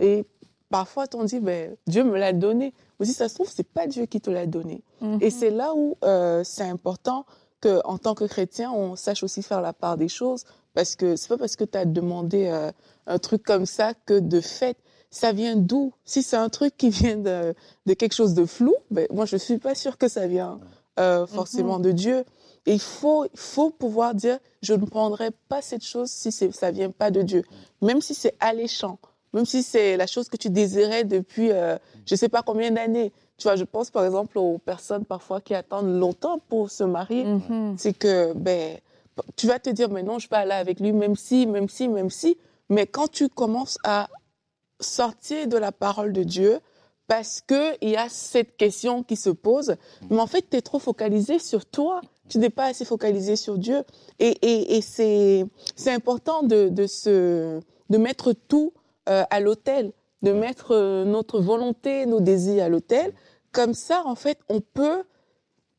Et 0.00 0.24
parfois, 0.68 1.06
on 1.14 1.24
dit, 1.24 1.40
ben, 1.40 1.76
Dieu 1.86 2.04
me 2.04 2.18
l'a 2.18 2.32
donné. 2.32 2.72
Mais 2.98 3.06
si 3.06 3.12
ça 3.12 3.28
se 3.28 3.34
trouve, 3.34 3.50
c'est 3.50 3.66
pas 3.66 3.86
Dieu 3.86 4.06
qui 4.06 4.20
te 4.20 4.30
l'a 4.30 4.46
donné. 4.46 4.82
Et 5.20 5.30
c'est 5.30 5.50
là 5.50 5.72
où 5.74 5.96
euh, 6.04 6.42
c'est 6.44 6.68
important 6.68 7.24
que, 7.60 7.80
en 7.84 7.98
tant 7.98 8.14
que 8.14 8.24
chrétien, 8.24 8.70
on 8.72 8.96
sache 8.96 9.22
aussi 9.22 9.42
faire 9.42 9.60
la 9.60 9.72
part 9.72 9.96
des 9.96 10.08
choses, 10.08 10.44
parce 10.74 10.96
que 10.96 11.16
c'est 11.16 11.28
pas 11.28 11.38
parce 11.38 11.56
que 11.56 11.64
tu 11.64 11.78
as 11.78 11.84
demandé 11.84 12.46
euh, 12.46 12.70
un 13.06 13.18
truc 13.18 13.42
comme 13.42 13.66
ça 13.66 13.94
que 14.06 14.18
de 14.18 14.40
fait, 14.40 14.76
ça 15.10 15.32
vient 15.32 15.56
d'où? 15.56 15.92
Si 16.04 16.22
c'est 16.22 16.36
un 16.36 16.48
truc 16.48 16.76
qui 16.76 16.90
vient 16.90 17.16
de, 17.16 17.54
de 17.86 17.94
quelque 17.94 18.14
chose 18.14 18.34
de 18.34 18.44
flou, 18.44 18.74
ben, 18.90 19.06
moi 19.12 19.24
je 19.24 19.36
suis 19.36 19.58
pas 19.58 19.74
sûre 19.74 19.98
que 19.98 20.08
ça 20.08 20.26
vient 20.26 20.60
euh, 20.98 21.26
forcément 21.26 21.78
de 21.78 21.92
Dieu. 21.92 22.24
Et 22.66 22.74
il 22.74 22.80
faut, 22.80 23.24
il 23.24 23.38
faut 23.38 23.70
pouvoir 23.70 24.14
dire, 24.14 24.38
je 24.62 24.74
ne 24.74 24.84
prendrai 24.84 25.30
pas 25.48 25.62
cette 25.62 25.84
chose 25.84 26.10
si 26.10 26.30
ça 26.30 26.70
vient 26.70 26.90
pas 26.90 27.10
de 27.10 27.22
Dieu, 27.22 27.44
même 27.80 28.00
si 28.00 28.14
c'est 28.14 28.34
alléchant, 28.38 28.98
même 29.32 29.46
si 29.46 29.62
c'est 29.62 29.96
la 29.96 30.06
chose 30.06 30.28
que 30.28 30.36
tu 30.36 30.50
désirais 30.50 31.04
depuis, 31.04 31.52
euh, 31.52 31.78
je 32.06 32.14
sais 32.14 32.28
pas 32.28 32.42
combien 32.42 32.70
d'années. 32.70 33.12
Tu 33.38 33.44
vois, 33.44 33.56
je 33.56 33.64
pense 33.64 33.90
par 33.90 34.04
exemple 34.04 34.38
aux 34.38 34.58
personnes 34.58 35.04
parfois 35.04 35.40
qui 35.40 35.54
attendent 35.54 35.98
longtemps 35.98 36.38
pour 36.48 36.70
se 36.70 36.84
marier. 36.84 37.24
Mhm. 37.24 37.76
C'est 37.78 37.94
que, 37.94 38.34
ben, 38.34 38.78
tu 39.36 39.46
vas 39.46 39.58
te 39.58 39.70
dire, 39.70 39.88
mais 39.88 40.02
non, 40.02 40.18
je 40.18 40.28
vais 40.28 40.36
aller 40.36 40.52
avec 40.52 40.80
lui, 40.80 40.92
même 40.92 41.16
si, 41.16 41.46
même 41.46 41.68
si, 41.68 41.88
même 41.88 42.10
si. 42.10 42.36
Mais 42.68 42.86
quand 42.86 43.08
tu 43.08 43.28
commences 43.28 43.78
à 43.84 44.08
sortir 44.80 45.48
de 45.48 45.56
la 45.56 45.72
parole 45.72 46.12
de 46.12 46.22
Dieu, 46.22 46.60
parce 47.06 47.40
que 47.40 47.76
il 47.80 47.90
y 47.90 47.96
a 47.96 48.08
cette 48.08 48.56
question 48.56 49.02
qui 49.02 49.16
se 49.16 49.30
pose, 49.30 49.74
mais 50.10 50.20
en 50.20 50.28
fait, 50.28 50.48
tu 50.48 50.56
es 50.56 50.62
trop 50.62 50.78
focalisé 50.78 51.38
sur 51.38 51.66
toi. 51.66 52.00
Tu 52.30 52.38
n'es 52.38 52.48
pas 52.48 52.66
assez 52.66 52.84
focalisé 52.84 53.34
sur 53.34 53.58
Dieu. 53.58 53.82
Et, 54.20 54.28
et, 54.40 54.76
et 54.76 54.80
c'est, 54.80 55.44
c'est 55.74 55.90
important 55.90 56.44
de, 56.44 56.68
de, 56.68 56.86
se, 56.86 57.60
de 57.90 57.98
mettre 57.98 58.32
tout 58.32 58.72
euh, 59.08 59.24
à 59.30 59.40
l'autel, 59.40 59.92
de 60.22 60.32
mettre 60.32 60.70
euh, 60.70 61.04
notre 61.04 61.40
volonté, 61.40 62.06
nos 62.06 62.20
désirs 62.20 62.64
à 62.64 62.68
l'autel. 62.68 63.12
Comme 63.50 63.74
ça, 63.74 64.02
en 64.06 64.14
fait, 64.14 64.38
on 64.48 64.60
peut 64.60 65.02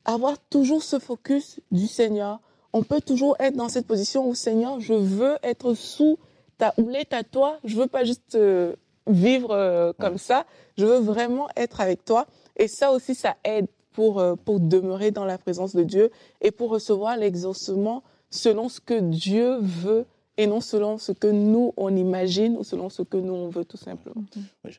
avoir 0.04 0.38
toujours 0.50 0.82
ce 0.82 0.98
focus 0.98 1.58
du 1.70 1.86
Seigneur. 1.86 2.38
On 2.74 2.82
peut 2.82 3.00
toujours 3.00 3.34
être 3.40 3.56
dans 3.56 3.70
cette 3.70 3.86
position 3.86 4.28
où, 4.28 4.34
Seigneur, 4.34 4.78
je 4.78 4.94
veux 4.94 5.38
être 5.42 5.72
sous 5.72 6.18
ta 6.58 6.74
houlette 6.76 7.14
à 7.14 7.24
toi. 7.24 7.56
Je 7.64 7.76
veux 7.76 7.86
pas 7.86 8.04
juste 8.04 8.34
euh, 8.34 8.76
vivre 9.06 9.94
comme 9.98 10.18
ça. 10.18 10.44
Je 10.76 10.84
veux 10.84 10.98
vraiment 10.98 11.48
être 11.56 11.80
avec 11.80 12.04
toi. 12.04 12.26
Et 12.56 12.68
ça 12.68 12.92
aussi, 12.92 13.14
ça 13.14 13.36
aide 13.42 13.66
pour, 13.92 14.18
euh, 14.20 14.34
pour 14.36 14.60
demeurer 14.60 15.10
dans 15.10 15.24
la 15.24 15.38
présence 15.38 15.74
de 15.74 15.82
Dieu 15.84 16.10
et 16.40 16.50
pour 16.50 16.70
recevoir 16.70 17.16
l'exaucement 17.16 18.02
selon 18.30 18.68
ce 18.68 18.80
que 18.80 19.00
Dieu 19.00 19.58
veut 19.60 20.06
et 20.38 20.46
non 20.46 20.60
selon 20.60 20.96
ce 20.98 21.12
que 21.12 21.26
nous, 21.26 21.74
on 21.76 21.94
imagine 21.94 22.56
ou 22.56 22.64
selon 22.64 22.88
ce 22.88 23.02
que 23.02 23.16
nous, 23.18 23.34
on 23.34 23.48
veut 23.48 23.64
tout 23.64 23.76
simplement. 23.76 24.24
Je- 24.64 24.78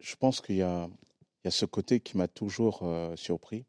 Je 0.00 0.16
pense 0.16 0.40
qu'il 0.40 0.56
y 0.56 0.62
a, 0.62 0.88
il 1.42 1.46
y 1.46 1.48
a 1.48 1.50
ce 1.50 1.66
côté 1.66 2.00
qui 2.00 2.16
m'a 2.16 2.26
toujours 2.28 2.80
euh, 2.84 3.14
surpris. 3.16 3.64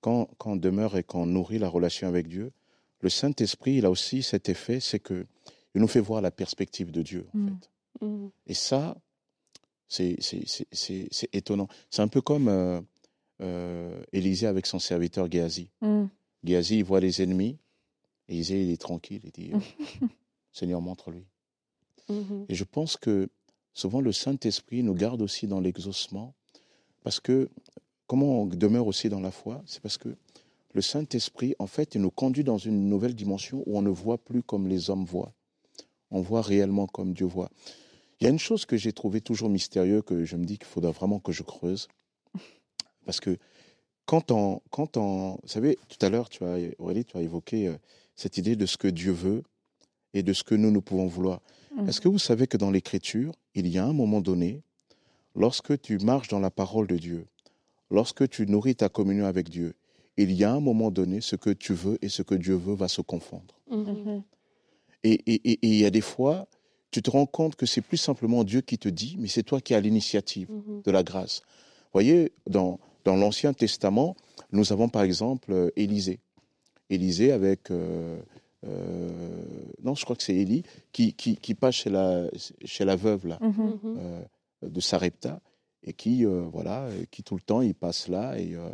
Quand, 0.00 0.28
quand 0.38 0.52
on 0.52 0.56
demeure 0.56 0.96
et 0.96 1.02
qu'on 1.02 1.26
nourrit 1.26 1.58
la 1.58 1.68
relation 1.68 2.06
avec 2.06 2.28
Dieu, 2.28 2.52
le 3.00 3.08
Saint-Esprit, 3.08 3.74
il 3.78 3.84
a 3.84 3.90
aussi 3.90 4.22
cet 4.22 4.48
effet, 4.48 4.78
c'est 4.78 5.00
que 5.00 5.26
il 5.74 5.80
nous 5.80 5.88
fait 5.88 6.00
voir 6.00 6.20
la 6.22 6.30
perspective 6.30 6.92
de 6.92 7.02
Dieu, 7.02 7.26
en 7.34 7.38
Mm. 7.38 7.48
fait. 7.48 8.06
Mhm. 8.06 8.30
Et 8.46 8.54
ça, 8.54 8.96
c'est 9.88 10.16
c'est- 10.20 10.46
c'est- 10.46 10.66
c'est- 10.70 11.08
c'est 11.10 11.34
étonnant. 11.34 11.66
C'est 11.90 12.02
un 12.02 12.08
peu 12.08 12.20
comme 12.20 12.46
euh, 12.48 12.80
euh, 13.40 14.02
Élisée 14.12 14.46
avec 14.46 14.66
son 14.66 14.78
serviteur 14.78 15.30
Géasi. 15.30 15.70
Géasi, 16.44 16.78
il 16.78 16.84
voit 16.84 17.00
les 17.00 17.22
ennemis, 17.22 17.58
Élisée, 18.28 18.62
il 18.62 18.70
est 18.70 18.80
tranquille, 18.80 19.20
il 19.24 19.30
dit, 19.30 19.52
euh, 19.52 19.58
Seigneur, 20.52 20.80
montre-lui. 20.80 21.26
Mhm. 22.08 22.46
Et 22.48 22.54
je 22.54 22.64
pense 22.64 22.96
que 22.96 23.28
souvent 23.74 24.00
le 24.00 24.12
Saint-Esprit 24.12 24.82
nous 24.82 24.94
garde 24.94 25.22
aussi 25.22 25.46
dans 25.46 25.60
l'exaucement, 25.60 26.34
parce 27.02 27.20
que 27.20 27.48
comment 28.06 28.42
on 28.42 28.46
demeure 28.46 28.86
aussi 28.86 29.08
dans 29.08 29.20
la 29.20 29.30
foi, 29.30 29.62
c'est 29.66 29.80
parce 29.80 29.98
que 29.98 30.16
le 30.74 30.82
Saint-Esprit, 30.82 31.54
en 31.58 31.66
fait, 31.66 31.94
il 31.94 32.02
nous 32.02 32.10
conduit 32.10 32.44
dans 32.44 32.58
une 32.58 32.88
nouvelle 32.88 33.14
dimension 33.14 33.62
où 33.66 33.78
on 33.78 33.82
ne 33.82 33.90
voit 33.90 34.18
plus 34.18 34.42
comme 34.42 34.68
les 34.68 34.90
hommes 34.90 35.04
voient. 35.04 35.32
On 36.10 36.20
voit 36.20 36.42
réellement 36.42 36.86
comme 36.86 37.14
Dieu 37.14 37.26
voit. 37.26 37.50
Il 38.20 38.24
y 38.24 38.26
a 38.26 38.30
une 38.30 38.38
chose 38.38 38.66
que 38.66 38.76
j'ai 38.76 38.92
trouvé 38.92 39.20
toujours 39.20 39.48
mystérieuse, 39.48 40.02
que 40.04 40.24
je 40.24 40.36
me 40.36 40.44
dis 40.44 40.58
qu'il 40.58 40.66
faudra 40.66 40.90
vraiment 40.90 41.20
que 41.20 41.32
je 41.32 41.42
creuse. 41.42 41.88
Parce 43.08 43.20
que 43.20 43.38
quand 44.04 44.30
on, 44.32 44.60
quand 44.68 44.98
on, 44.98 45.38
vous 45.42 45.48
savez, 45.48 45.78
tout 45.88 45.96
à 46.04 46.10
l'heure, 46.10 46.28
tu 46.28 46.44
as, 46.44 46.58
Aurélie, 46.78 47.06
tu 47.06 47.16
as 47.16 47.22
évoqué 47.22 47.68
euh, 47.68 47.74
cette 48.16 48.36
idée 48.36 48.54
de 48.54 48.66
ce 48.66 48.76
que 48.76 48.86
Dieu 48.86 49.12
veut 49.12 49.44
et 50.12 50.22
de 50.22 50.34
ce 50.34 50.44
que 50.44 50.54
nous, 50.54 50.70
nous 50.70 50.82
pouvons 50.82 51.06
vouloir. 51.06 51.40
Mhm. 51.74 51.88
Est-ce 51.88 52.02
que 52.02 52.08
vous 52.08 52.18
savez 52.18 52.46
que 52.46 52.58
dans 52.58 52.70
l'Écriture, 52.70 53.32
il 53.54 53.66
y 53.66 53.78
a 53.78 53.84
un 53.86 53.94
moment 53.94 54.20
donné, 54.20 54.60
lorsque 55.34 55.80
tu 55.80 55.96
marches 56.00 56.28
dans 56.28 56.38
la 56.38 56.50
parole 56.50 56.86
de 56.86 56.98
Dieu, 56.98 57.24
lorsque 57.90 58.28
tu 58.28 58.44
nourris 58.46 58.76
ta 58.76 58.90
communion 58.90 59.24
avec 59.24 59.48
Dieu, 59.48 59.74
il 60.18 60.32
y 60.32 60.44
a 60.44 60.52
un 60.52 60.60
moment 60.60 60.90
donné, 60.90 61.22
ce 61.22 61.36
que 61.36 61.48
tu 61.48 61.72
veux 61.72 61.96
et 62.02 62.10
ce 62.10 62.20
que 62.20 62.34
Dieu 62.34 62.56
veut 62.56 62.74
va 62.74 62.88
se 62.88 63.00
confondre. 63.00 63.54
Mhm. 63.70 64.22
Et, 65.02 65.12
et- 65.12 65.50
et- 65.50 65.52
et 65.52 65.58
il 65.68 65.76
y 65.78 65.86
a 65.86 65.90
des 65.90 66.02
fois, 66.02 66.46
tu 66.90 67.00
te 67.00 67.08
rends 67.08 67.24
compte 67.24 67.56
que 67.56 67.64
c'est 67.64 67.80
plus 67.80 67.96
simplement 67.96 68.44
Dieu 68.44 68.60
qui 68.60 68.76
te 68.76 68.90
dit, 68.90 69.16
mais 69.18 69.28
c'est 69.28 69.44
toi 69.44 69.62
qui 69.62 69.72
as 69.72 69.80
l'initiative 69.80 70.50
Mhm. 70.50 70.82
de 70.84 70.90
la 70.90 71.02
grâce. 71.02 71.40
Vous 71.84 71.92
voyez, 71.94 72.32
dans, 72.46 72.78
dans 73.08 73.16
l'Ancien 73.16 73.54
Testament, 73.54 74.14
nous 74.52 74.70
avons 74.74 74.88
par 74.90 75.02
exemple 75.02 75.50
euh, 75.52 75.70
Élisée. 75.76 76.20
Élisée 76.90 77.32
avec... 77.32 77.70
euh, 77.70 78.20
euh, 78.66 79.44
non, 79.82 79.94
je 79.94 80.04
crois 80.04 80.16
que 80.16 80.22
c'est 80.22 80.34
Élie 80.34 80.62
qui, 80.92 81.14
qui, 81.14 81.36
qui 81.36 81.54
passe 81.54 81.76
chez 81.76 81.90
la, 81.90 82.28
chez 82.64 82.84
la 82.84 82.96
veuve 82.96 83.26
là. 83.26 83.38
Mhm. 83.40 83.78
euh, 83.86 84.22
de 84.60 84.80
Sarepta 84.80 85.40
et 85.84 85.94
qui, 85.94 86.26
euh, 86.26 86.42
voilà, 86.52 86.88
qui 87.10 87.22
tout 87.22 87.36
le 87.36 87.40
temps, 87.40 87.62
il 87.62 87.74
passe 87.74 88.08
là 88.08 88.36
et, 88.36 88.54
euh, 88.56 88.68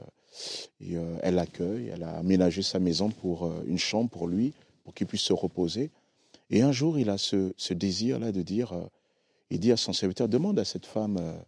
et 0.80 0.96
euh, 0.96 1.18
elle 1.22 1.34
l'accueille. 1.36 1.90
Elle 1.94 2.02
a 2.02 2.16
aménagé 2.16 2.62
sa 2.62 2.80
maison 2.80 3.10
pour 3.10 3.44
euh, 3.44 3.62
une 3.66 3.78
chambre 3.78 4.10
pour 4.10 4.26
lui, 4.26 4.52
pour 4.82 4.94
qu'il 4.94 5.06
puisse 5.06 5.22
se 5.22 5.34
reposer. 5.34 5.90
Et 6.50 6.62
un 6.62 6.72
jour, 6.72 6.98
il 6.98 7.08
a 7.10 7.18
ce, 7.18 7.52
ce 7.56 7.74
désir-là 7.74 8.32
de 8.32 8.42
dire, 8.42 8.72
euh, 8.72 8.86
il 9.50 9.60
dit 9.60 9.70
à 9.70 9.76
son 9.76 9.92
serviteur, 9.92 10.28
demande 10.28 10.58
à 10.58 10.64
cette 10.64 10.86
femme, 10.86 11.18
euh, 11.20 11.38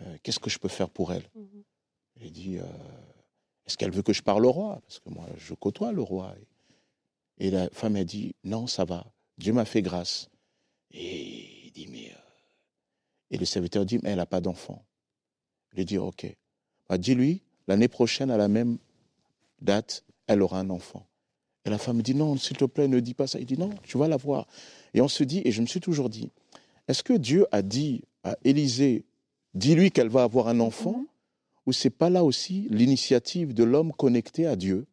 euh, 0.00 0.16
qu'est-ce 0.22 0.40
que 0.40 0.50
je 0.50 0.58
peux 0.58 0.68
faire 0.78 0.88
pour 0.88 1.12
elle? 1.12 1.28
Mhm. 1.34 1.62
Il 2.20 2.32
dit, 2.32 2.58
euh, 2.58 2.64
est-ce 3.66 3.76
qu'elle 3.76 3.90
veut 3.90 4.02
que 4.02 4.12
je 4.12 4.22
parle 4.22 4.46
au 4.46 4.52
roi? 4.52 4.80
Parce 4.86 5.00
que 5.00 5.10
moi, 5.10 5.26
je 5.36 5.54
côtoie 5.54 5.92
le 5.92 6.02
roi. 6.02 6.34
Et 7.38 7.50
la 7.50 7.68
femme 7.70 7.96
a 7.96 8.04
dit, 8.04 8.34
non, 8.44 8.66
ça 8.66 8.84
va, 8.84 9.06
Dieu 9.38 9.52
m'a 9.52 9.64
fait 9.64 9.82
grâce. 9.82 10.28
Et 10.92 11.70
dit, 11.74 11.88
mais... 11.88 12.10
euh, 12.10 12.18
Et 13.30 13.38
le 13.38 13.44
serviteur 13.44 13.84
dit, 13.84 13.98
mais 14.02 14.10
elle 14.10 14.16
n'a 14.16 14.26
pas 14.26 14.40
d'enfant. 14.40 14.82
Il 15.76 15.84
dit, 15.84 15.98
ok. 15.98 16.26
Bah, 16.88 16.96
Dis-lui, 16.96 17.42
l'année 17.68 17.88
prochaine, 17.88 18.30
à 18.30 18.38
la 18.38 18.48
même 18.48 18.78
date, 19.60 20.04
elle 20.26 20.40
aura 20.42 20.58
un 20.60 20.70
enfant. 20.70 21.06
Et 21.66 21.70
la 21.70 21.78
femme 21.78 22.00
dit, 22.00 22.14
non, 22.14 22.36
s'il 22.36 22.56
te 22.56 22.64
plaît, 22.64 22.88
ne 22.88 23.00
dis 23.00 23.12
pas 23.12 23.26
ça. 23.26 23.38
Il 23.38 23.44
dit, 23.46 23.58
non, 23.58 23.70
tu 23.82 23.98
vas 23.98 24.08
l'avoir. 24.08 24.46
Et 24.94 25.00
on 25.02 25.08
se 25.08 25.22
dit, 25.24 25.42
et 25.44 25.52
je 25.52 25.60
me 25.60 25.66
suis 25.66 25.80
toujours 25.80 26.08
dit, 26.08 26.30
est-ce 26.88 27.02
que 27.02 27.12
Dieu 27.12 27.46
a 27.52 27.60
dit 27.60 28.04
à 28.22 28.36
Élisée, 28.44 29.04
dis-lui 29.52 29.90
qu'elle 29.90 30.08
va 30.08 30.22
avoir 30.22 30.48
un 30.48 30.60
enfant? 30.60 31.04
Ou 31.66 31.72
c'est 31.72 31.90
pas 31.90 32.10
là 32.10 32.22
aussi 32.24 32.66
l'initiative 32.70 33.52
de 33.54 33.64
l'homme 33.64 33.92
connecté 33.92 34.46
à 34.46 34.54
Dieu, 34.56 34.86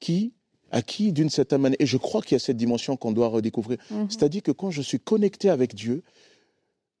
qui, 0.00 0.32
à 0.70 0.82
qui, 0.82 1.12
d'une 1.12 1.30
certaine 1.30 1.60
manière, 1.62 1.76
et 1.80 1.86
je 1.86 1.96
crois 1.96 2.20
qu'il 2.22 2.32
y 2.32 2.36
a 2.36 2.40
cette 2.40 2.56
dimension 2.56 2.96
qu'on 2.96 3.12
doit 3.12 3.28
redécouvrir, 3.28 3.78
Mhm. 3.90 4.10
c'est-à-dire 4.10 4.42
que 4.42 4.50
quand 4.52 4.70
je 4.70 4.82
suis 4.82 4.98
connecté 5.00 5.50
avec 5.50 5.74
Dieu, 5.74 6.02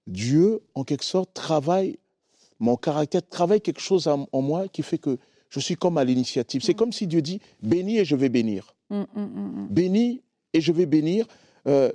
Dieu, 0.06 0.62
en 0.74 0.84
quelque 0.84 1.04
sorte, 1.04 1.34
travaille 1.34 1.98
mon 2.60 2.76
caractère, 2.76 3.22
travaille 3.28 3.60
quelque 3.60 3.80
chose 3.80 4.08
en, 4.08 4.26
moi 4.42 4.66
qui 4.68 4.82
fait 4.82 4.98
que 4.98 5.18
je 5.48 5.60
suis 5.60 5.76
comme 5.76 5.96
à 5.98 6.04
l'initiative. 6.04 6.62
C'est 6.62 6.72
Mhm. 6.72 6.78
comme 6.78 6.92
si 6.92 7.06
Dieu 7.06 7.22
dit, 7.22 7.40
bénis 7.62 7.98
et 7.98 8.04
je 8.04 8.16
vais 8.16 8.28
bénir. 8.28 8.74
Mhm. 8.90 9.68
Bénis 9.70 10.22
et 10.52 10.60
je 10.60 10.72
vais 10.72 10.86
bénir. 10.86 11.26
Euh, 11.66 11.92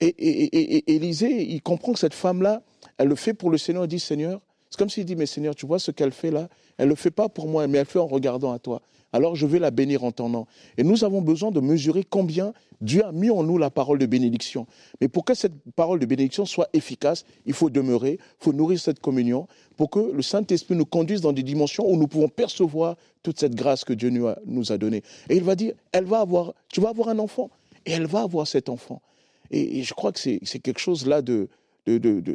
et, 0.00 0.06
et, 0.06 0.44
et- 0.44 0.76
et- 0.76 0.94
Élisée, 0.96 1.42
il 1.52 1.60
comprend 1.60 1.92
que 1.92 1.98
cette 1.98 2.14
femme-là, 2.14 2.62
elle 2.98 3.08
le 3.08 3.14
fait 3.16 3.34
pour 3.34 3.50
le 3.50 3.58
Seigneur. 3.58 3.84
Il 3.84 3.88
dit, 3.88 4.00
Seigneur, 4.00 4.40
c'est 4.70 4.78
comme 4.78 4.88
s'il 4.88 5.04
dit, 5.04 5.16
mais 5.16 5.26
Seigneur, 5.26 5.54
tu 5.54 5.66
vois 5.66 5.80
ce 5.80 5.90
qu'elle 5.90 6.12
fait 6.12 6.30
là? 6.30 6.48
Elle 6.78 6.86
ne 6.86 6.90
le 6.90 6.96
fait 6.96 7.10
pas 7.10 7.28
pour 7.28 7.48
moi, 7.48 7.66
mais 7.66 7.78
elle 7.78 7.84
le 7.84 7.90
fait 7.90 7.98
en 7.98 8.06
regardant 8.06 8.52
à 8.52 8.58
toi. 8.58 8.82
Alors 9.12 9.34
je 9.34 9.46
vais 9.46 9.58
la 9.58 9.70
bénir 9.70 10.04
en 10.04 10.12
ton 10.12 10.28
nom. 10.28 10.46
Et 10.78 10.84
nous 10.84 11.04
avons 11.04 11.20
besoin 11.20 11.50
de 11.50 11.60
mesurer 11.60 12.04
combien 12.08 12.52
Dieu 12.80 13.04
a 13.04 13.12
mis 13.12 13.30
en 13.30 13.42
nous 13.42 13.58
la 13.58 13.70
parole 13.70 13.98
de 13.98 14.06
bénédiction. 14.06 14.66
Mais 15.00 15.08
pour 15.08 15.24
que 15.24 15.34
cette 15.34 15.52
parole 15.74 15.98
de 15.98 16.06
bénédiction 16.06 16.46
soit 16.46 16.68
efficace, 16.72 17.24
il 17.44 17.52
faut 17.52 17.70
demeurer, 17.70 18.18
il 18.20 18.44
faut 18.44 18.52
nourrir 18.52 18.78
cette 18.78 19.00
communion 19.00 19.48
pour 19.76 19.90
que 19.90 19.98
le 19.98 20.22
Saint-Esprit 20.22 20.76
nous 20.76 20.84
conduise 20.84 21.20
dans 21.20 21.32
des 21.32 21.42
dimensions 21.42 21.90
où 21.90 21.96
nous 21.96 22.06
pouvons 22.06 22.28
percevoir 22.28 22.96
toute 23.22 23.40
cette 23.40 23.54
grâce 23.54 23.84
que 23.84 23.92
Dieu 23.92 24.10
nous 24.10 24.72
a, 24.72 24.78
donnée. 24.78 25.02
Et 25.28 25.36
il 25.36 25.42
va 25.42 25.56
dire, 25.56 25.74
elle 25.92 26.04
va 26.04 26.20
avoir, 26.20 26.54
tu 26.68 26.80
vas 26.80 26.90
avoir 26.90 27.08
un 27.08 27.18
enfant. 27.18 27.50
Et 27.86 27.92
elle 27.92 28.06
va 28.06 28.22
avoir 28.22 28.46
cet 28.46 28.68
enfant. 28.68 29.02
Et, 29.50 29.82
je 29.82 29.94
crois 29.94 30.12
que 30.12 30.20
c'est 30.20 30.38
quelque 30.62 30.78
chose 30.78 31.06
là 31.06 31.22
de, 31.22 31.48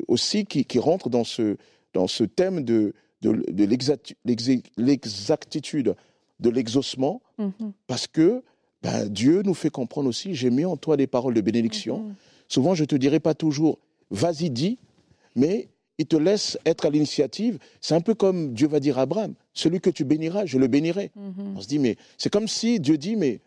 aussi 0.08 0.46
qui 0.46 0.80
rentre 0.80 1.10
dans 1.10 1.24
ce, 1.24 1.56
dans 1.96 2.08
ce 2.08 2.26
thème 2.26 2.64
de, 2.64 2.94
de, 3.22 3.64
l'exactitude 4.76 5.96
de 6.40 6.50
l'exaucement, 6.50 7.22
Mhm. 7.38 7.72
parce 7.88 8.08
que 8.08 8.44
ben, 8.84 9.08
Dieu 9.08 9.42
nous 9.44 9.54
fait 9.54 9.70
comprendre 9.70 10.08
aussi, 10.10 10.36
j'ai 10.36 10.50
mis 10.52 10.66
en 10.66 10.78
toi 10.78 10.96
des 10.98 11.08
paroles 11.08 11.34
de 11.34 11.42
bénédiction. 11.42 12.00
Mhm. 12.00 12.16
Souvent, 12.48 12.76
je 12.76 12.84
ne 12.84 12.86
te 12.86 12.96
dirai 12.96 13.20
pas 13.20 13.34
toujours, 13.34 13.80
vas-y, 14.12 14.50
dis, 14.50 14.78
mais 15.36 15.70
il 15.98 16.06
te 16.06 16.18
laisse 16.18 16.58
être 16.66 16.86
à 16.86 16.90
l'initiative. 16.90 17.58
C'est 17.82 17.96
un 17.96 18.02
peu 18.02 18.14
comme 18.14 18.54
Dieu 18.54 18.68
va 18.68 18.80
dire 18.82 19.00
à 19.00 19.04
Abraham, 19.04 19.34
celui 19.54 19.80
que 19.80 19.90
tu 19.90 20.04
béniras, 20.04 20.46
je 20.46 20.58
le 20.60 20.68
bénirai. 20.68 21.12
Mhm. 21.16 21.56
On 21.56 21.62
se 21.62 21.68
dit, 21.68 21.80
mais 21.80 21.96
c'est 22.18 22.32
comme 22.32 22.48
si 22.50 22.80
Dieu 22.82 22.98
dit, 22.98 23.16
mais 23.16 23.40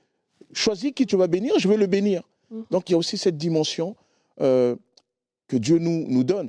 choisis 0.54 0.92
qui 0.92 1.04
tu 1.06 1.16
vas 1.16 1.26
bénir, 1.28 1.58
je 1.58 1.68
vais 1.68 1.76
le 1.76 1.86
bénir. 1.86 2.22
Donc 2.70 2.88
il 2.88 2.92
y 2.92 2.94
a 2.94 2.98
aussi 2.98 3.18
cette 3.18 3.36
dimension 3.36 3.94
euh, 4.40 4.74
que 5.48 5.58
Dieu 5.58 5.78
nous, 5.78 6.06
nous 6.08 6.24
donne. 6.24 6.48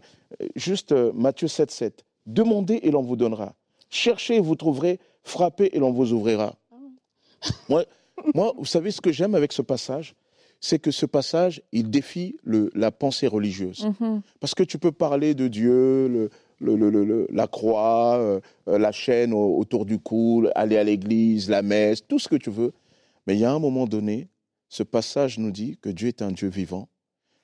Juste 0.56 0.92
euh, 0.92 1.12
Matthieu 1.14 1.48
7, 1.48 1.72
7. 1.72 2.06
Demandez 2.26 2.80
et 2.84 2.92
l'on 2.92 3.02
vous 3.02 3.16
donnera. 3.16 3.56
Cherchez 3.90 4.36
et 4.36 4.40
vous 4.40 4.56
trouverez. 4.56 5.00
Frappez 5.24 5.76
et 5.76 5.80
l'on 5.80 5.92
vous 5.92 6.14
ouvrira. 6.14 6.56
Moi, 7.70 7.86
moi, 8.36 8.54
vous 8.58 8.66
savez 8.66 8.92
ce 8.92 9.02
que 9.02 9.12
j'aime 9.12 9.36
avec 9.36 9.52
ce 9.54 9.62
passage? 9.62 10.16
C'est 10.62 10.80
que 10.80 10.92
ce 10.92 11.06
passage, 11.06 11.62
il 11.72 11.90
défie 11.90 12.36
le- 12.44 12.70
la 12.76 12.92
pensée 12.92 13.28
religieuse. 13.28 13.86
Mhm. 14.00 14.22
Parce 14.42 14.54
que 14.54 14.64
tu 14.64 14.78
peux 14.78 14.92
parler 14.92 15.34
de 15.34 15.48
Dieu, 15.48 16.08
le, 16.10 16.30
le- 16.60 17.28
la 17.32 17.48
croix, 17.48 18.18
euh, 18.18 18.42
euh, 18.68 18.78
la 18.78 18.92
chaîne 18.92 19.34
au- 19.34 19.58
autour 19.58 19.86
du 19.86 20.00
cou, 20.00 20.46
aller 20.56 20.78
à 20.78 20.84
l'église, 20.84 21.50
la 21.50 21.62
messe, 21.62 22.06
tout 22.06 22.20
ce 22.20 22.28
que 22.28 22.36
tu 22.36 22.50
veux. 22.50 22.74
Mais 23.26 23.36
il 23.36 23.40
y 23.40 23.46
a 23.46 23.54
un 23.54 23.60
moment 23.60 23.86
donné, 23.88 24.28
ce 24.68 24.84
passage 24.84 25.38
nous 25.40 25.52
dit 25.52 25.78
que 25.82 25.90
Dieu 25.90 26.10
est 26.10 26.22
un 26.22 26.32
Dieu 26.32 26.50
vivant. 26.50 26.90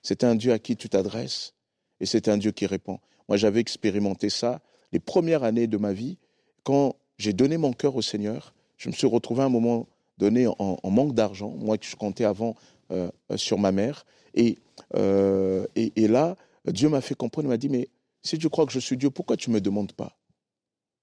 C'est 0.02 0.24
un 0.26 0.36
Dieu 0.36 0.52
à 0.52 0.60
qui 0.60 0.76
tu 0.76 0.90
t'adresses 0.90 1.54
et 2.00 2.06
c'est 2.06 2.28
un 2.28 2.38
Dieu 2.38 2.52
qui 2.52 2.66
répond. 2.66 3.00
Moi, 3.28 3.38
j'avais 3.38 3.60
expérimenté 3.60 4.30
ça 4.30 4.62
les 4.92 5.00
premières 5.00 5.44
années 5.44 5.68
de 5.68 5.78
ma 5.78 5.94
vie. 5.94 6.18
Quand 6.64 6.96
j'ai 7.18 7.34
donné 7.34 7.58
mon 7.58 7.74
cœur 7.74 7.96
au 7.96 8.02
Seigneur, 8.02 8.54
je 8.78 8.90
me 8.90 8.94
suis 8.94 9.08
retrouvé 9.08 9.42
à 9.42 9.46
un 9.46 9.50
moment 9.50 9.88
donné 10.18 10.48
en, 10.48 10.90
manque 10.90 11.14
d'argent. 11.14 11.50
Moi, 11.50 11.78
que 11.78 11.86
je 11.86 11.96
comptais 11.96 12.26
avant 12.26 12.56
euh, 12.92 13.10
euh, 13.32 13.38
sur 13.38 13.58
ma 13.58 13.72
mère. 13.72 14.06
Et, 14.34 14.58
euh, 14.96 15.66
et, 15.76 15.92
et 15.96 16.08
là, 16.08 16.36
Dieu 16.66 16.90
m'a 16.90 17.02
fait 17.02 17.16
comprendre, 17.16 17.48
il 17.48 17.50
m'a 17.50 17.58
dit, 17.58 17.70
mais 17.70 17.90
si 18.22 18.38
tu 18.38 18.50
crois 18.50 18.66
que 18.66 18.72
je 18.72 18.80
suis 18.80 18.98
Dieu, 18.98 19.10
pourquoi 19.10 19.38
tu 19.38 19.50
ne 19.50 19.56
me 19.56 19.62
demandes 19.62 19.94
pas? 19.94 20.18